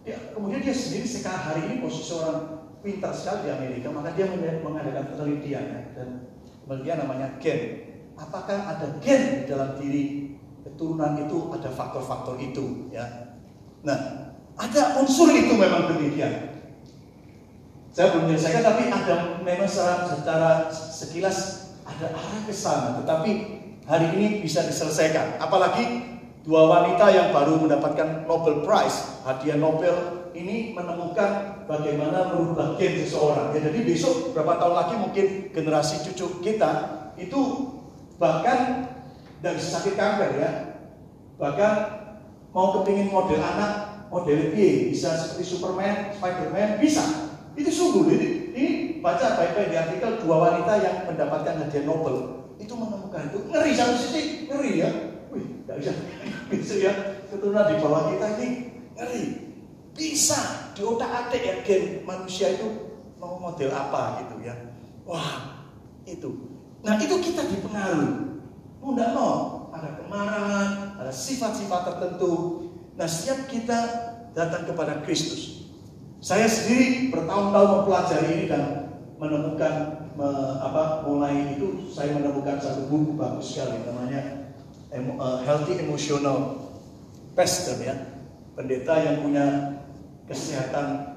[0.09, 4.25] dia kemudian dia sendiri sekarang hari ini posisi orang pintar sekali di Amerika maka dia
[4.65, 6.09] mengadakan penelitian ya, dan
[6.65, 7.59] penelitian namanya gen
[8.17, 10.33] apakah ada gen di dalam diri
[10.65, 13.37] keturunan itu ada faktor-faktor itu ya
[13.85, 16.49] nah ada unsur itu memang demikian
[17.93, 21.37] saya belum menyelesaikan tapi ada memang secara, secara sekilas
[21.89, 23.01] ada arah ke sana.
[23.01, 23.31] Tetapi
[23.89, 25.41] hari ini bisa diselesaikan.
[25.41, 26.08] Apalagi
[26.49, 29.93] dua wanita yang baru mendapatkan Nobel Prize, hadiah Nobel
[30.33, 33.53] ini menemukan bagaimana merubah gen seseorang.
[33.53, 36.89] Ya, jadi besok berapa tahun lagi mungkin generasi cucu kita
[37.21, 37.69] itu
[38.17, 38.89] bahkan
[39.45, 40.49] bisa sakit kanker ya.
[41.37, 41.73] Bahkan
[42.49, 47.29] mau kepingin model anak, model B, bisa seperti Superman, Spiderman, bisa.
[47.53, 48.65] Itu sungguh, ini, ini
[49.05, 53.95] baca baik-baik di artikel dua wanita yang mendapatkan hadiah Nobel itu menemukan itu ngeri satu
[53.95, 54.89] sisi ngeri ya,
[55.33, 55.93] wih nggak bisa.
[56.49, 56.93] Bisa ya
[57.29, 58.47] keturunan di bawah kita ini
[58.97, 59.23] ngeri.
[59.93, 62.89] Bisa di otak atik ya gen manusia itu
[63.19, 64.55] mau model apa gitu ya,
[65.03, 65.67] wah
[66.07, 68.39] itu, nah itu kita dipengaruhi,
[68.79, 72.63] tidak mau ada kemarahan, ada sifat-sifat tertentu.
[72.95, 73.79] Nah, setiap kita
[74.31, 75.67] datang kepada Kristus,
[76.23, 78.63] saya sendiri bertahun-tahun mempelajari ini dan
[79.19, 80.29] menemukan me,
[80.63, 84.38] apa mulai itu saya menemukan satu buku bagus sekali namanya
[84.93, 86.69] uh, Healthy Emotional
[87.37, 87.95] Pastor ya.
[88.57, 89.45] Pendeta yang punya
[90.27, 91.15] kesehatan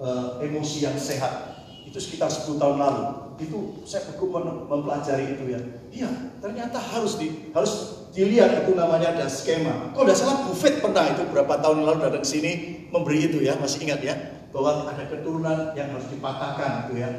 [0.00, 1.60] uh, emosi yang sehat.
[1.84, 3.04] Itu sekitar 10 tahun lalu.
[3.38, 4.32] Itu saya buku
[4.68, 5.60] mempelajari itu ya.
[5.92, 9.92] Iya ternyata harus di harus dilihat itu namanya ada skema.
[9.94, 12.52] Kalau tidak salah Buffett pernah itu berapa tahun lalu datang ke sini
[12.90, 13.58] memberi itu ya.
[13.58, 14.14] Masih ingat ya.
[14.54, 17.10] Bahwa ada keturunan yang harus dipatahkan gitu ya.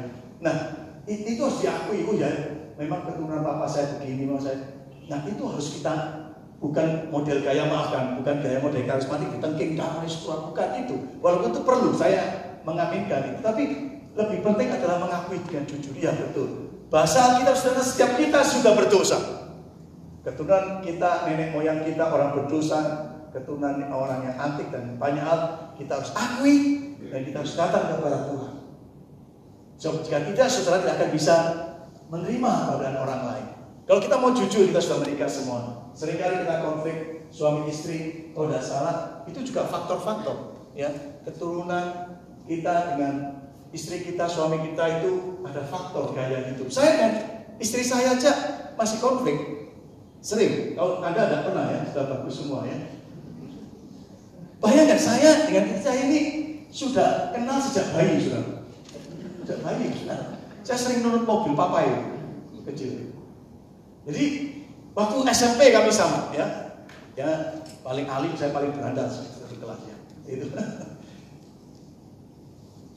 [0.42, 0.56] Nah,
[1.06, 2.26] itu harus diakui, oh ya,
[2.74, 4.79] memang keturunan papa saya begini, memang saya.
[5.10, 5.94] Nah, itu harus kita
[6.62, 10.96] bukan model gaya maafkan, bukan gaya model karismatik, tengking damai sesuatu, bukan itu.
[11.18, 12.22] Walaupun itu perlu, saya
[12.62, 13.38] mengaminkan itu.
[13.42, 13.62] Tapi
[14.14, 16.70] lebih penting adalah mengakui dengan jujur, ya betul.
[16.94, 19.18] Bahasa kita sudah setiap kita sudah berdosa.
[20.22, 22.78] Keturunan kita, nenek moyang kita orang berdosa,
[23.34, 26.56] keturunan orang yang antik dan banyak hal kita harus akui
[27.10, 28.52] dan kita harus datang kepada Tuhan.
[29.80, 31.36] So, jika tidak, saudara tidak akan bisa
[32.12, 33.59] menerima keadaan orang lain.
[33.88, 35.90] Kalau kita mau jujur, kita sudah menikah semua.
[35.94, 36.98] Seringkali kita konflik
[37.30, 40.58] suami istri, kalau tidak salah, itu juga faktor-faktor.
[40.74, 40.90] Ya,
[41.26, 46.70] keturunan kita dengan istri kita, suami kita itu ada faktor gaya hidup.
[46.70, 47.12] Saya kan,
[47.58, 48.32] istri saya aja
[48.74, 49.38] masih konflik.
[50.20, 52.76] Sering, kalau Anda ada pernah ya, sudah bagus semua ya.
[54.60, 56.20] Bayangkan saya dengan istri saya ini
[56.68, 58.68] sudah kenal sejak bayi sudah.
[59.42, 60.38] Sejak bayi sudah.
[60.60, 62.00] Saya sering nurut mobil papa itu
[62.68, 63.09] kecil.
[64.10, 64.26] Jadi
[64.90, 66.74] waktu SMP kami sama ya.
[67.14, 69.06] Ya paling alim saya paling berandal
[69.46, 69.96] di kelasnya.
[70.26, 70.46] Itu.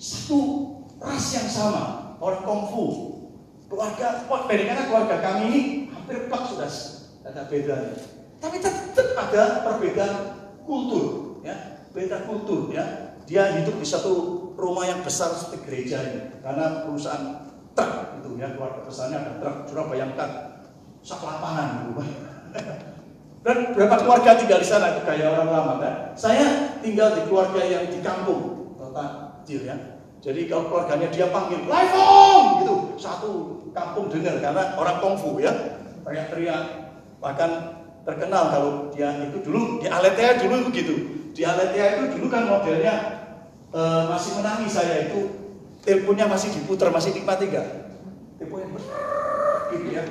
[0.04, 0.40] Satu
[1.00, 2.86] ras yang sama, orang kungfu.
[3.72, 6.70] Keluarga, wah karena keluarga kami ini hampir plak sudah
[7.24, 7.96] ada bedanya.
[8.38, 10.16] Tapi tetap ada perbedaan
[10.68, 14.14] kultur, ya, beda kultur, ya dia hidup di satu
[14.60, 19.58] rumah yang besar seperti gereja ini karena perusahaan truk itu ya keluarga besarnya ada truk
[19.72, 20.30] curah bayangkan
[21.04, 22.02] sak lapangan gitu
[23.44, 25.94] Dan berapa keluarga tinggal di sana itu kayak orang lama kan?
[26.16, 29.76] Saya tinggal di keluarga yang di kampung, kota kecil ya.
[30.24, 32.64] Jadi kalau keluarganya dia panggil, Laifong!
[32.64, 33.32] Gitu, satu
[33.76, 35.52] kampung dengar karena orang kungfu ya.
[36.08, 36.64] Teriak-teriak.
[37.20, 37.52] Bahkan
[38.08, 40.96] terkenal kalau dia itu dulu di Aletea dulu begitu.
[41.36, 42.96] Di Aletea itu dulu kan modelnya
[43.76, 45.20] e, masih menangis saya itu
[45.84, 47.68] teleponnya masih diputar, masih nikmati enggak?
[48.40, 48.72] Teleponnya
[49.76, 50.04] gitu ya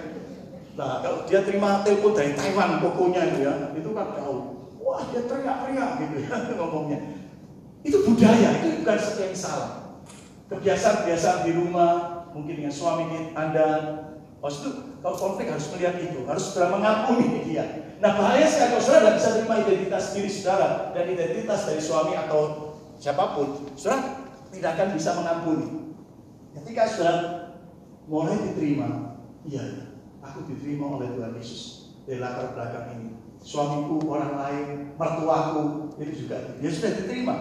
[0.72, 4.36] Nah, kalau dia terima telepon dari Taiwan pokoknya itu ya, itu kan tahu.
[4.80, 6.98] Wah, dia teriak-teriak gitu ya ngomongnya.
[7.84, 9.70] Itu budaya, itu bukan sesuatu yang salah.
[10.48, 11.92] Kebiasaan-kebiasaan di rumah,
[12.32, 13.68] mungkin dengan suami Anda,
[14.42, 17.94] Maksud itu kalau konflik harus melihat itu, harus segera mengampuni dia.
[18.02, 22.18] Nah bahaya sekali kalau saudara tidak bisa terima identitas diri saudara dan identitas dari suami
[22.18, 25.66] atau siapa pun, saudara tidak akan bisa mengampuni.
[26.58, 27.22] Ketika saudara
[28.10, 29.14] mulai diterima,
[29.46, 29.81] iya,
[30.32, 33.08] aku diterima oleh Tuhan Yesus dari latar belakang ini.
[33.44, 34.66] Suamiku, orang lain,
[34.96, 37.36] mertuaku, itu juga dia sudah diterima.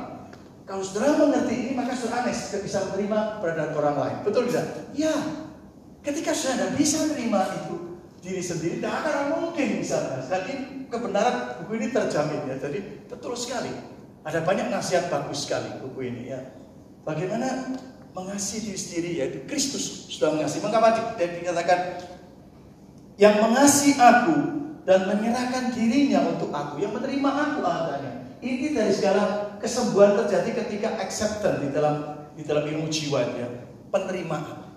[0.67, 4.17] Kalau saudara mengerti ini, maka saudara aneh bisa menerima beradaan orang lain.
[4.27, 4.91] Betul tidak?
[4.91, 5.15] Ya.
[6.01, 7.75] Ketika saudara bisa menerima itu
[8.25, 10.25] diri sendiri, tidak akan mungkin bisa.
[10.25, 12.55] Jadi kebenaran buku ini terjamin ya.
[12.57, 13.69] Jadi betul sekali.
[14.21, 16.41] Ada banyak nasihat bagus sekali buku ini ya.
[17.05, 17.77] Bagaimana
[18.11, 20.61] mengasihi diri sendiri yaitu Kristus sudah mengasihi.
[20.61, 21.79] Mengapa dikatakan
[23.21, 24.33] yang mengasihi aku
[24.81, 28.25] dan menyerahkan dirinya untuk aku, yang menerima aku adanya.
[28.41, 34.73] Ini dari segala kesembuhan terjadi ketika acceptance di dalam di dalam ilmu jiwa ya, penerimaan.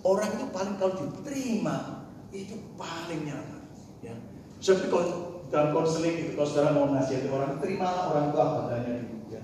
[0.00, 3.62] Orang itu paling kalau diterima itu paling nyaman.
[4.00, 4.16] Ya.
[4.56, 9.36] Seperti kalau dalam konseling itu kalau saudara mau nasihati orang, terimalah orang tua adanya di
[9.36, 9.42] ya.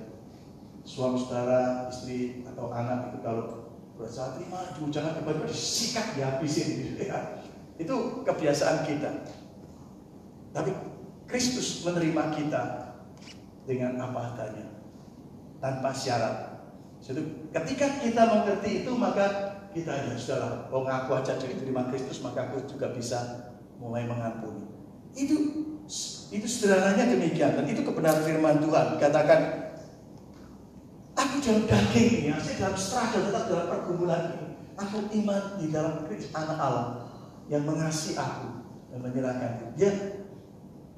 [0.89, 7.38] Suami saudara, istri atau anak itu kalau berusaha terima, jangan tiba-tiba disikat dihabisin gitu ya.
[7.79, 9.11] Itu kebiasaan kita.
[10.51, 10.75] Tapi
[11.31, 12.62] Kristus menerima kita
[13.69, 14.67] dengan apa adanya,
[15.62, 16.59] tanpa syarat.
[16.99, 22.25] Jadi ketika kita mengerti itu maka kita ya sudahlah, kalau ngaku aja jadi terima Kristus
[22.25, 24.67] maka aku juga bisa mulai mengampuni.
[25.14, 25.37] Itu
[26.33, 28.99] itu sederhananya demikian dan itu kebenaran firman Tuhan.
[28.99, 29.41] Katakan
[31.14, 34.49] aku dalam daging ya, saya dalam struggle tetap dalam pergumulan ini.
[34.79, 37.08] Aku iman di dalam Kristus anak Allah
[37.49, 38.49] yang mengasihi aku
[38.93, 39.93] dan menyerahkan dia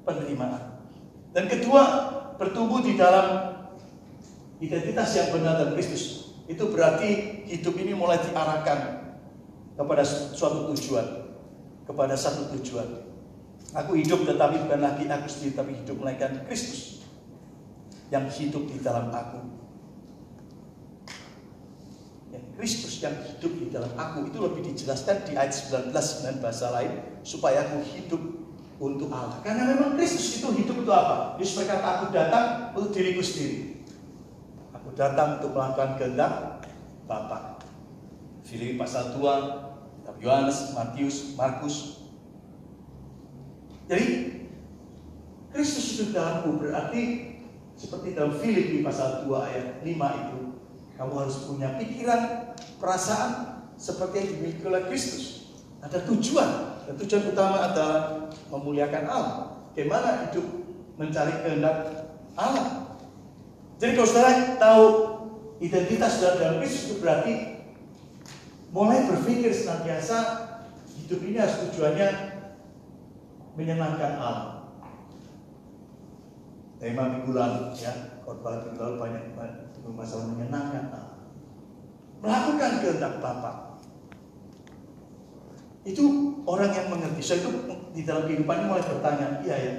[0.03, 0.83] penerimaan.
[1.31, 1.83] Dan kedua,
[2.35, 3.55] bertumbuh di dalam
[4.59, 6.35] identitas yang benar dan Kristus.
[6.45, 8.79] Itu berarti hidup ini mulai diarahkan
[9.79, 11.31] kepada suatu tujuan,
[11.87, 13.07] kepada satu tujuan.
[13.71, 17.07] Aku hidup tetapi bukan lagi aku sendiri, tapi hidup melainkan Kristus
[18.11, 19.60] yang hidup di dalam aku.
[22.55, 26.93] Kristus yang hidup di dalam aku itu lebih dijelaskan di ayat 19 dengan bahasa lain
[27.25, 28.21] supaya aku hidup
[28.81, 29.37] untuk Allah.
[29.45, 31.37] Karena memang Kristus itu hidup untuk apa?
[31.37, 33.85] Yesus berkata aku datang untuk diriku sendiri.
[34.73, 36.33] Aku datang untuk melakukan kehendak
[37.05, 37.61] Bapa.
[38.41, 42.01] Filipi pasal 2, Yohanes, Matius, Markus.
[43.85, 44.05] Jadi
[45.53, 47.01] Kristus hidup dalamku berarti
[47.77, 50.40] seperti dalam Filipi pasal 2 ayat 5 itu
[51.01, 55.49] kamu harus punya pikiran perasaan seperti yang dimiliki oleh Kristus.
[55.81, 56.77] Ada tujuan.
[56.85, 59.65] Dan tujuan utama adalah memuliakan Allah.
[59.73, 60.45] Bagaimana hidup
[61.01, 62.05] mencari kehendak
[62.37, 63.01] Allah.
[63.81, 64.85] Jadi kalau saudara tahu
[65.57, 67.33] identitas saudara dalam Kristus itu berarti
[68.69, 70.17] mulai berpikir senantiasa
[71.01, 72.09] hidup ini harus tujuannya
[73.57, 74.49] menyenangkan Allah.
[76.77, 79.25] Tema minggu lalu ya, khotbah minggu lalu banyak
[79.89, 80.91] masalah menyenangkan
[82.21, 83.81] melakukan kehendak Bapa.
[85.81, 87.21] Itu orang yang mengerti.
[87.25, 87.49] So itu
[87.97, 89.73] di dalam kehidupannya mulai bertanya, iya ya.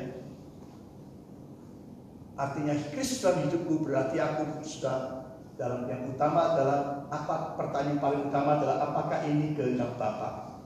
[2.34, 5.22] Artinya Kristus dalam hidupku berarti aku sudah
[5.54, 10.58] dalam yang utama adalah apa pertanyaan paling utama adalah apakah ini kehendak Bapa?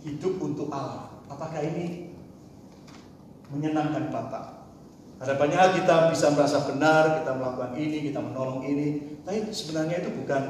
[0.00, 1.20] Hidup untuk Allah.
[1.28, 2.16] Apakah ini
[3.52, 4.63] menyenangkan Bapa?
[5.24, 10.42] Hal kita bisa merasa benar, kita melakukan ini, kita menolong ini, tapi sebenarnya itu bukan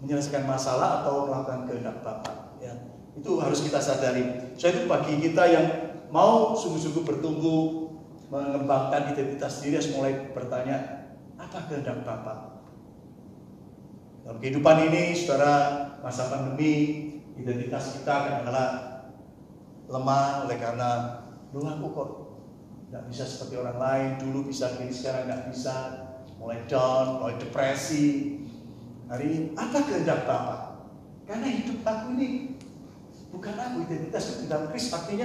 [0.00, 2.56] menyelesaikan masalah atau melakukan kehendak Bapa.
[2.58, 2.72] Ya.
[3.12, 4.56] Itu harus kita sadari.
[4.56, 5.66] So itu bagi kita yang
[6.08, 7.92] mau sungguh-sungguh bertumbuh,
[8.32, 12.64] mengembangkan identitas diri harus mulai bertanya, apa kehendak Bapa?
[14.24, 18.72] Dalam kehidupan ini, saudara, masa pandemi, identitas kita kadang-kadang
[19.90, 20.90] lemah oleh karena
[21.52, 22.08] dulu aku kok
[22.92, 25.76] nggak bisa seperti orang lain, dulu bisa gini, sekarang nggak bisa,
[26.36, 28.36] mulai down, mulai depresi,
[29.08, 30.92] hari ini apa kehendak Bapak?
[31.24, 32.52] Karena hidup aku ini
[33.32, 35.24] bukan aku identitas itu dalam Kristus artinya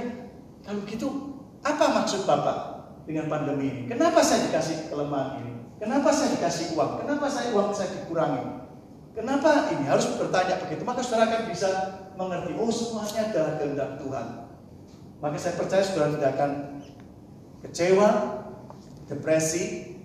[0.64, 3.82] kalau gitu Apa maksud Bapak dengan pandemi ini?
[3.90, 5.54] Kenapa saya dikasih kelemahan ini?
[5.82, 7.04] Kenapa saya dikasih uang?
[7.04, 8.64] Kenapa saya uang saya dikurangi?
[9.18, 10.86] Kenapa ini harus bertanya begitu?
[10.86, 11.70] Maka saudara akan bisa
[12.14, 14.28] mengerti, oh semuanya adalah kehendak Tuhan.
[15.18, 16.52] Maka saya percaya saudara tidak akan
[17.64, 18.10] kecewa,
[19.08, 19.96] depresi,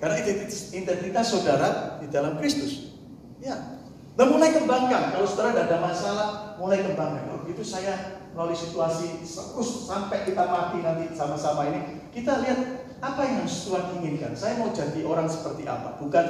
[0.00, 2.96] karena identitas, identitas saudara di dalam Kristus.
[3.40, 3.80] Ya,
[4.20, 5.16] dan mulai kembangkan.
[5.16, 7.24] Kalau saudara ada masalah, mulai kembangkan.
[7.24, 12.60] Kalau begitu saya melalui situasi terus sampai kita mati nanti sama-sama ini, kita lihat
[13.00, 14.32] apa yang Tuhan inginkan.
[14.36, 16.26] Saya mau jadi orang seperti apa, bukan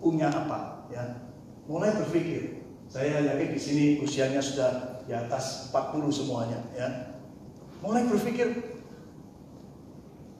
[0.00, 0.88] punya apa.
[0.92, 1.24] Ya,
[1.64, 2.64] mulai berpikir.
[2.92, 6.60] Saya yakin di sini usianya sudah di atas 40 semuanya.
[6.76, 7.16] Ya,
[7.80, 8.71] mulai berpikir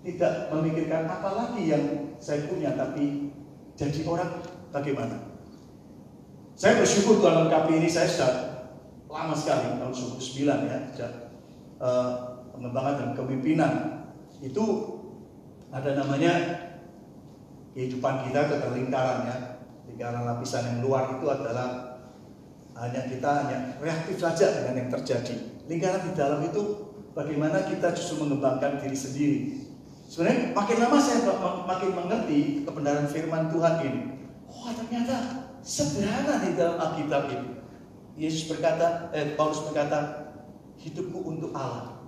[0.02, 3.30] tidak memikirkan apa lagi yang saya punya, tapi
[3.78, 4.42] jadi orang
[4.74, 5.16] bagaimana.
[6.58, 7.88] Saya bersyukur Tuhan lengkapi ini.
[7.88, 8.32] Saya sudah
[9.06, 11.12] lama sekali tahun 99 ya sejak
[11.78, 12.10] uh,
[12.54, 13.72] pengembangan dan kepemimpinan.
[14.42, 14.64] Itu
[15.72, 16.34] ada namanya
[17.72, 19.36] kehidupan kita keterlingkaran ya.
[19.90, 21.98] Lingkaran lapisan yang luar itu adalah
[22.78, 25.36] hanya kita hanya reaktif saja dengan yang terjadi.
[25.70, 26.62] Lingkaran di dalam itu
[27.14, 29.38] bagaimana kita justru mengembangkan diri sendiri
[30.12, 31.24] sebenarnya makin lama saya
[31.64, 34.02] makin mengerti kebenaran firman Tuhan ini
[34.52, 37.48] oh ternyata sederhana di dalam Alkitab ini.
[38.18, 40.28] Yesus berkata, eh, Paulus berkata,
[40.76, 42.04] hidupku untuk Allah,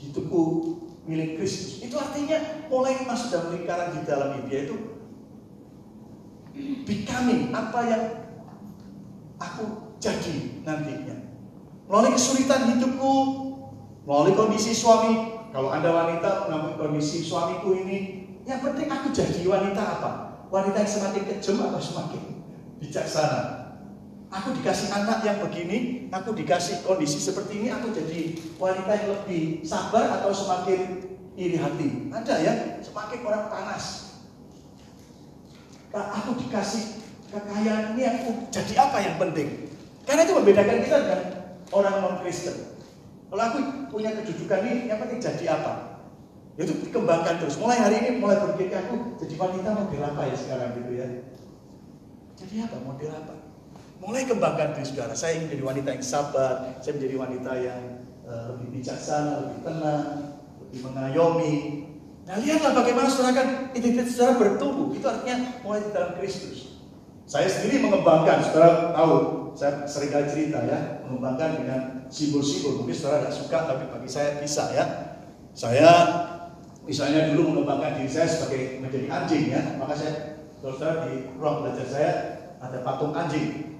[0.00, 0.40] hidupku
[1.04, 1.84] milik Kristus.
[1.84, 2.40] Itu artinya
[2.72, 4.76] mulai masuk dalam lingkaran di dalam itu, yaitu
[6.88, 8.04] becoming apa yang
[9.36, 11.20] aku jadi nantinya.
[11.84, 13.12] Melalui kesulitan hidupku,
[14.08, 15.39] melalui kondisi suami.
[15.50, 20.10] Kalau ada wanita mengalami kondisi suamiku ini, yang penting aku jadi wanita apa?
[20.46, 22.22] Wanita yang semakin kejam atau semakin
[22.78, 23.40] bijaksana.
[24.30, 29.66] Aku dikasih anak yang begini, aku dikasih kondisi seperti ini, aku jadi wanita yang lebih
[29.66, 31.02] sabar atau semakin
[31.34, 32.14] iri hati.
[32.14, 34.14] Ada ya, semakin orang panas.
[35.90, 37.02] Nah, aku dikasih
[37.34, 39.66] kekayaan ini, aku jadi apa yang penting?
[40.06, 41.22] Karena itu membedakan kita dengan
[41.74, 42.69] orang non Kristen.
[43.30, 43.58] Kalau aku
[43.94, 46.02] punya kedudukan ini, yang penting jadi apa?
[46.58, 47.56] Itu dikembangkan terus.
[47.62, 51.08] Mulai hari ini, mulai berpikir aku jadi wanita model apa ya sekarang gitu ya.
[52.42, 52.76] Jadi apa?
[52.82, 53.34] Model apa?
[54.02, 55.14] Mulai kembangkan diri saudara.
[55.14, 56.54] Saya ingin menjadi wanita yang sabar.
[56.82, 57.80] Saya menjadi wanita yang
[58.26, 60.06] uh, lebih bijaksana, lebih tenang,
[60.66, 61.56] lebih mengayomi.
[62.26, 64.90] Nah lihatlah bagaimana saudara kan identitas saudara bertumbuh.
[64.92, 66.82] Itu artinya mulai di dalam Kristus.
[67.30, 72.82] Saya sendiri mengembangkan, saudara tahu, saya sering kali cerita ya, mengembangkan dengan simbol-simbol.
[72.82, 74.84] Mungkin saudara tidak suka, tapi bagi saya bisa ya.
[75.54, 75.90] Saya
[76.86, 80.12] misalnya dulu mengembangkan diri saya sebagai menjadi anjing ya, maka saya
[80.58, 82.12] saudara di ruang belajar saya
[82.60, 83.78] ada patung anjing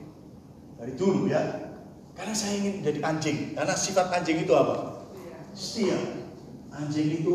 [0.81, 1.71] dari dulu ya.
[2.17, 3.57] Karena saya ingin jadi anjing.
[3.57, 5.09] Karena sifat anjing itu apa?
[5.57, 5.97] Setia.
[6.71, 7.35] Anjing itu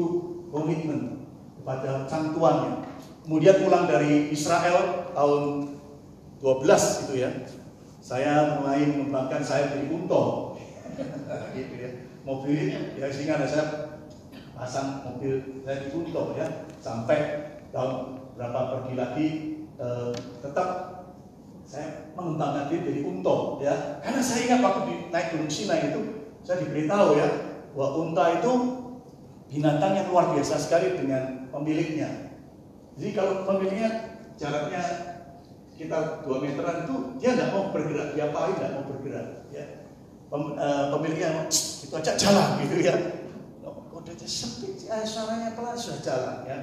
[0.54, 1.26] komitmen
[1.58, 2.86] kepada sang tuannya.
[3.26, 5.74] Kemudian pulang dari Israel tahun
[6.38, 7.32] 12 itu ya.
[8.06, 10.54] Saya mulai mengembangkan saya beli unta.
[11.58, 11.90] gitu ya.
[12.22, 13.98] Mobilnya ya sehingga saya
[14.54, 16.48] pasang mobil saya di unta ya
[16.80, 17.20] sampai
[17.74, 19.28] tahun berapa pergi lagi
[19.82, 20.70] eh, tetap
[21.66, 26.02] saya mengembangkan diri jadi unta ya karena saya ingat waktu di, naik gunung Sinai itu
[26.46, 27.28] saya diberitahu ya
[27.76, 28.52] bahwa unta itu
[29.52, 32.32] binatang yang luar biasa sekali dengan pemiliknya
[32.96, 33.90] jadi kalau pemiliknya
[34.40, 35.15] jaraknya
[35.76, 39.66] sekitar 2 meteran itu dia nggak mau bergerak dia paling nggak mau bergerak ya
[40.26, 42.96] Pem, uh, pemiliknya itu aja jalan gitu ya
[43.92, 46.58] kode sempit suaranya pelan sudah jalan ya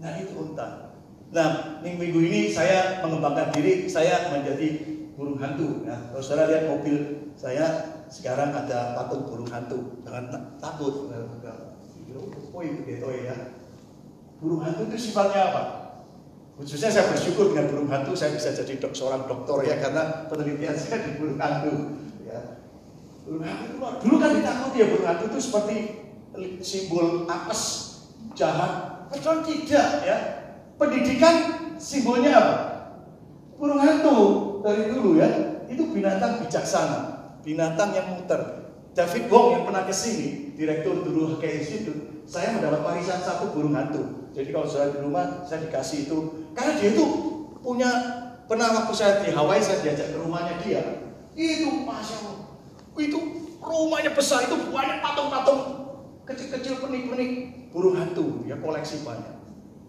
[0.00, 0.94] nah itu unta
[1.34, 4.86] Nah, minggu-minggu ini saya mengembangkan diri, saya menjadi
[5.18, 5.82] burung hantu.
[5.82, 9.98] Nah, kalau saudara lihat mobil saya sekarang ada patung burung hantu.
[10.06, 10.30] Jangan
[10.62, 11.10] takut.
[12.54, 13.58] Oh itu gitu ya.
[14.38, 15.62] Burung hantu itu sifatnya apa?
[16.54, 20.78] Khususnya saya bersyukur dengan burung hantu saya bisa jadi dok, seorang dokter ya karena penelitian
[20.78, 21.98] saya di burung hantu.
[22.22, 22.62] Ya.
[23.26, 23.66] Burung hantu
[24.06, 25.76] dulu kan ditakuti ya burung hantu itu seperti
[26.62, 27.62] simbol apes
[28.38, 29.06] jahat.
[29.10, 30.16] Padahal tidak ya
[30.78, 31.34] pendidikan
[31.74, 32.56] simbolnya apa?
[33.58, 34.16] Burung hantu
[34.62, 35.28] dari dulu ya.
[35.66, 36.98] Itu binatang bijaksana,
[37.42, 38.70] binatang yang muter.
[38.94, 43.74] David Wong yang pernah ke sini, direktur dulu kayak situ, saya mendapat warisan satu burung
[43.74, 44.30] hantu.
[44.30, 46.18] Jadi kalau saya di rumah, saya dikasih itu.
[46.54, 47.04] Karena dia itu
[47.60, 47.90] punya,
[48.46, 50.82] pernah waktu saya di Hawaii, saya diajak ke rumahnya dia.
[51.34, 52.38] Itu, Masya Allah,
[52.94, 53.18] itu
[53.58, 55.60] rumahnya besar, itu banyak patung-patung
[56.24, 57.30] kecil-kecil penik-penik
[57.74, 59.34] burung hantu, ya koleksi banyak.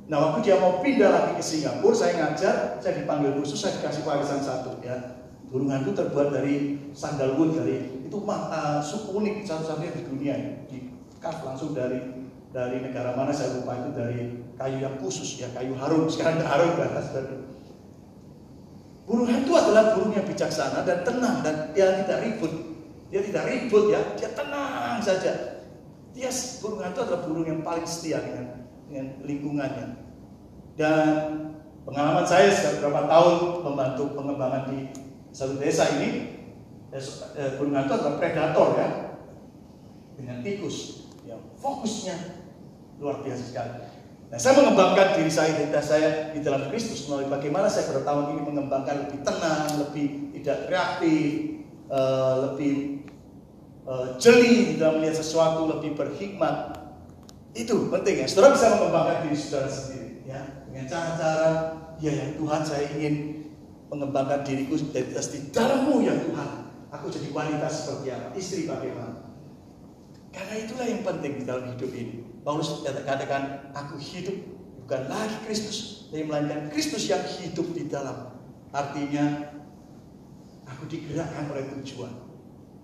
[0.05, 4.05] Nah waktu dia mau pindah lagi ke Singapura, saya ngajar, saya dipanggil khusus, saya dikasih
[4.05, 5.21] warisan satu ya.
[5.49, 10.35] Burung hantu terbuat dari sandalwood dari itu mah uh, suku unik satu-satunya di dunia
[10.69, 10.77] di
[11.21, 12.24] langsung dari
[12.55, 14.19] dari negara mana saya lupa itu dari
[14.55, 16.07] kayu yang khusus ya kayu harum.
[16.07, 17.03] Sekarang ada harum kan
[19.05, 22.53] burung hantu adalah burung yang bijaksana dan tenang dan dia tidak ribut.
[23.11, 25.59] Dia tidak ribut ya dia tenang saja.
[26.15, 26.31] Dia
[26.63, 29.87] burung hantu adalah burung yang paling setia dengan dengan lingkungannya.
[30.79, 31.05] Dan
[31.83, 33.35] pengalaman saya sudah beberapa tahun
[33.67, 34.79] membantu pengembangan di
[35.35, 36.39] satu desa ini
[36.95, 37.03] eh,
[37.35, 38.89] eh, burung hantu adalah predator ya.
[40.15, 42.44] Dengan tikus yang fokusnya
[42.99, 43.73] luar biasa sekali.
[44.25, 48.35] Nah, saya mengembangkan diri saya, identitas saya di dalam Kristus melalui bagaimana saya pada tahun
[48.35, 51.23] ini mengembangkan lebih tenang, lebih tidak reaktif,
[51.93, 53.05] uh, lebih
[53.85, 56.73] uh, jeli dalam melihat sesuatu, lebih berhikmat.
[57.55, 58.27] Itu penting ya.
[58.27, 61.51] Saudara bisa mengembangkan diri saudara sendiri ya dengan cara-cara
[62.01, 63.15] ya yang Tuhan saya ingin
[63.87, 66.51] mengembangkan diriku identitas di dalammu ya Tuhan.
[66.91, 69.31] Aku jadi wanita seperti apa, istri bagaimana.
[70.33, 72.24] Karena itulah yang penting di dalam hidup ini.
[72.45, 74.37] Paulus katakan, aku hidup
[74.85, 78.37] bukan lagi Kristus, tapi melainkan Kristus yang hidup di dalam.
[78.69, 79.49] Artinya,
[80.69, 82.13] aku digerakkan oleh tujuan.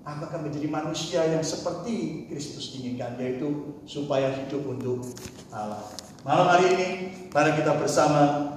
[0.01, 5.05] Aku akan menjadi manusia yang seperti Kristus inginkan, yaitu supaya hidup untuk
[5.53, 5.93] Allah.
[6.25, 6.87] Malam hari ini,
[7.29, 8.49] mari kita bersama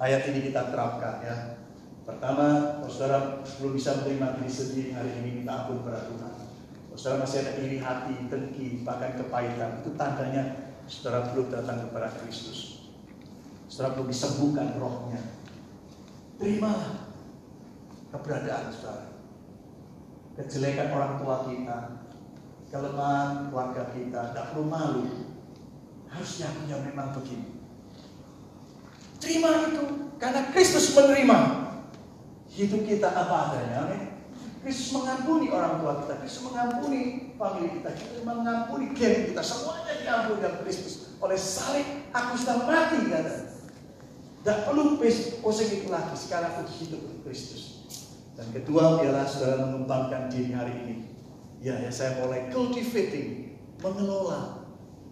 [0.00, 1.36] ayat ini kita terapkan ya.
[2.08, 6.49] Pertama, saudara belum bisa menerima diri sendiri hari ini, kita ampun kepada Tuhan.
[7.00, 9.80] Saudara masih ada iri hati, dengki, bahkan kepahitan.
[9.80, 12.84] Itu tandanya saudara belum datang kepada Kristus.
[13.72, 15.16] Saudara belum disembuhkan rohnya.
[16.36, 17.16] Terimalah
[18.12, 19.16] keberadaan saudara.
[20.36, 21.78] Kejelekan orang tua kita,
[22.68, 25.04] kelemahan keluarga kita, tidak perlu malu.
[26.04, 27.64] Harusnya punya memang begini.
[29.16, 31.38] Terima itu, karena Kristus menerima
[32.52, 33.88] hidup kita apa adanya.
[33.88, 34.09] Amin.
[34.60, 40.44] Kristus mengampuni orang tua kita, Kristus mengampuni famili kita, Kristus mengampuni geng kita, semuanya diampuni
[40.44, 41.16] dalam Kristus.
[41.24, 43.56] Oleh salib, aku sudah mati, kata.
[44.40, 47.88] Tidak perlu itu lagi, sekarang aku hidup untuk Kristus.
[48.36, 50.96] Dan kedua, biarlah saudara mengembangkan diri hari ini.
[51.64, 54.68] Ya, ya saya mulai cultivating, mengelola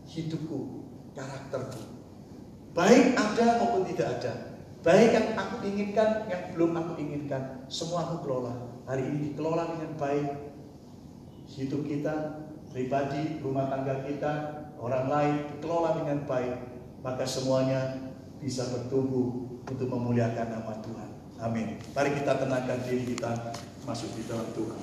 [0.08, 0.84] hidupku,
[1.16, 1.88] karakterku.
[2.76, 4.32] Baik ada maupun tidak ada.
[4.84, 9.92] Baik yang aku inginkan, yang belum aku inginkan, semua aku kelola hari ini dikelola dengan
[10.00, 10.28] baik.
[11.48, 12.14] Hidup kita
[12.72, 14.32] pribadi rumah tangga kita
[14.80, 16.56] orang lain dikelola dengan baik.
[17.04, 18.08] Maka semuanya
[18.40, 21.10] bisa bertumbuh untuk memuliakan nama Tuhan.
[21.38, 21.76] Amin.
[21.92, 23.52] Mari kita tenangkan diri kita
[23.84, 24.80] masuk di dalam Tuhan.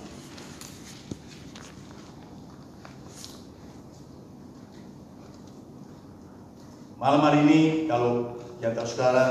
[6.95, 9.28] Malam hari ini kalau di saudara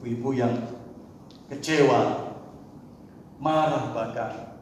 [0.00, 0.54] ibu-ibu yang
[1.52, 2.25] kecewa
[3.40, 4.56] marah bahkan.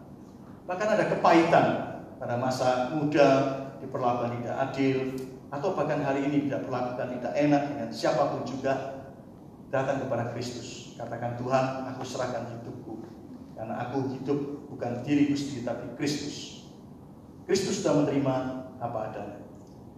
[0.64, 1.66] Bahkan ada kepahitan
[2.16, 3.28] pada masa muda
[3.84, 4.96] diperlakukan tidak adil
[5.52, 9.04] atau bahkan hari ini tidak perlakukan tidak enak dengan siapa pun juga
[9.68, 10.96] datang kepada Kristus.
[10.96, 11.64] Katakan Tuhan,
[11.94, 13.04] aku serahkan hidupku
[13.54, 16.66] karena aku hidup bukan diriku sendiri tapi Kristus.
[17.44, 18.34] Kristus sudah menerima
[18.80, 19.40] apa adanya.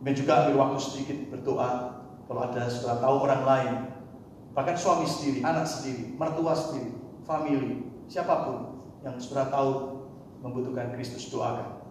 [0.02, 3.74] Dan juga ambil waktu sedikit berdoa kalau ada setelah tahu orang lain,
[4.52, 6.90] bahkan suami sendiri, anak sendiri, mertua sendiri,
[7.22, 8.56] family, siapa pun
[9.02, 10.02] yang sudah tahu
[10.42, 11.86] membutuhkan Kristus doakan.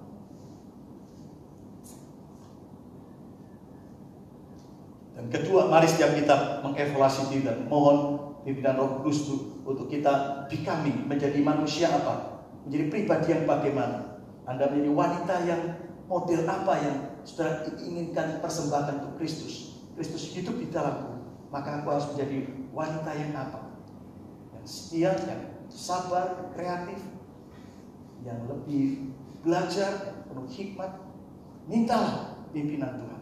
[5.16, 9.24] Dan kedua, mari setiap kita mengevaluasi diri dan mohon pimpinan Roh Kudus
[9.64, 12.44] untuk kita becoming, menjadi manusia apa?
[12.68, 14.20] Menjadi pribadi yang bagaimana?
[14.44, 15.62] Anda menjadi wanita yang
[16.06, 19.82] model apa yang sudah inginkan persembahkan untuk Kristus.
[19.96, 21.16] Kristus hidup di dalamku.
[21.50, 23.72] Maka aku harus menjadi wanita yang apa?
[24.60, 27.04] Yang setia, yang sabar, kreatif,
[28.24, 29.12] yang lebih
[29.44, 30.92] belajar, penuh hikmat,
[31.68, 33.22] mintalah pimpinan Tuhan.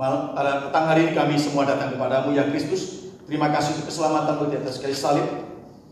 [0.00, 3.12] Malam, pada petang hari ini kami semua datang kepadamu ya Kristus.
[3.28, 5.28] Terima kasih untuk keselamatan di atas kayu salib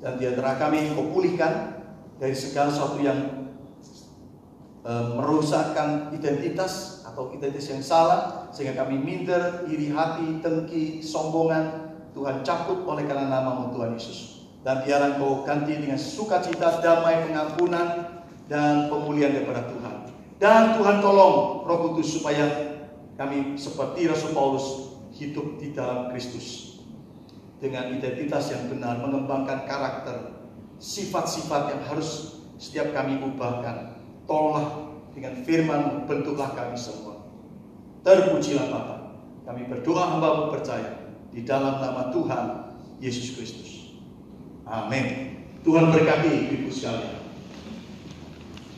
[0.00, 1.84] dan di antara kami kau pulihkan
[2.16, 3.37] dari segala sesuatu yang
[4.88, 12.40] e, merusakkan identitas atau identitas yang salah sehingga kami minder, iri hati, dengki, sombongan Tuhan
[12.40, 14.48] cabut oleh karena nama Tuhan Yesus.
[14.64, 18.18] Dan biarlah kau ganti dengan sukacita, damai, pengampunan
[18.50, 19.94] dan pemulihan daripada Tuhan.
[20.40, 22.74] Dan Tuhan tolong Roh Kudus supaya
[23.14, 26.78] kami seperti Rasul Paulus hidup di dalam Kristus.
[27.58, 30.46] Dengan identitas yang benar mengembangkan karakter
[30.78, 33.87] sifat-sifat yang harus setiap kami ubahkan
[34.28, 37.24] Tolonglah dengan firman bentuklah kami semua.
[38.04, 38.96] Terpujilah Bapa.
[39.48, 41.08] Kami berdoa hamba percaya.
[41.28, 42.44] di dalam nama Tuhan
[42.98, 43.94] Yesus Kristus.
[44.64, 45.38] Amin.
[45.62, 47.17] Tuhan berkati ibu sekalian.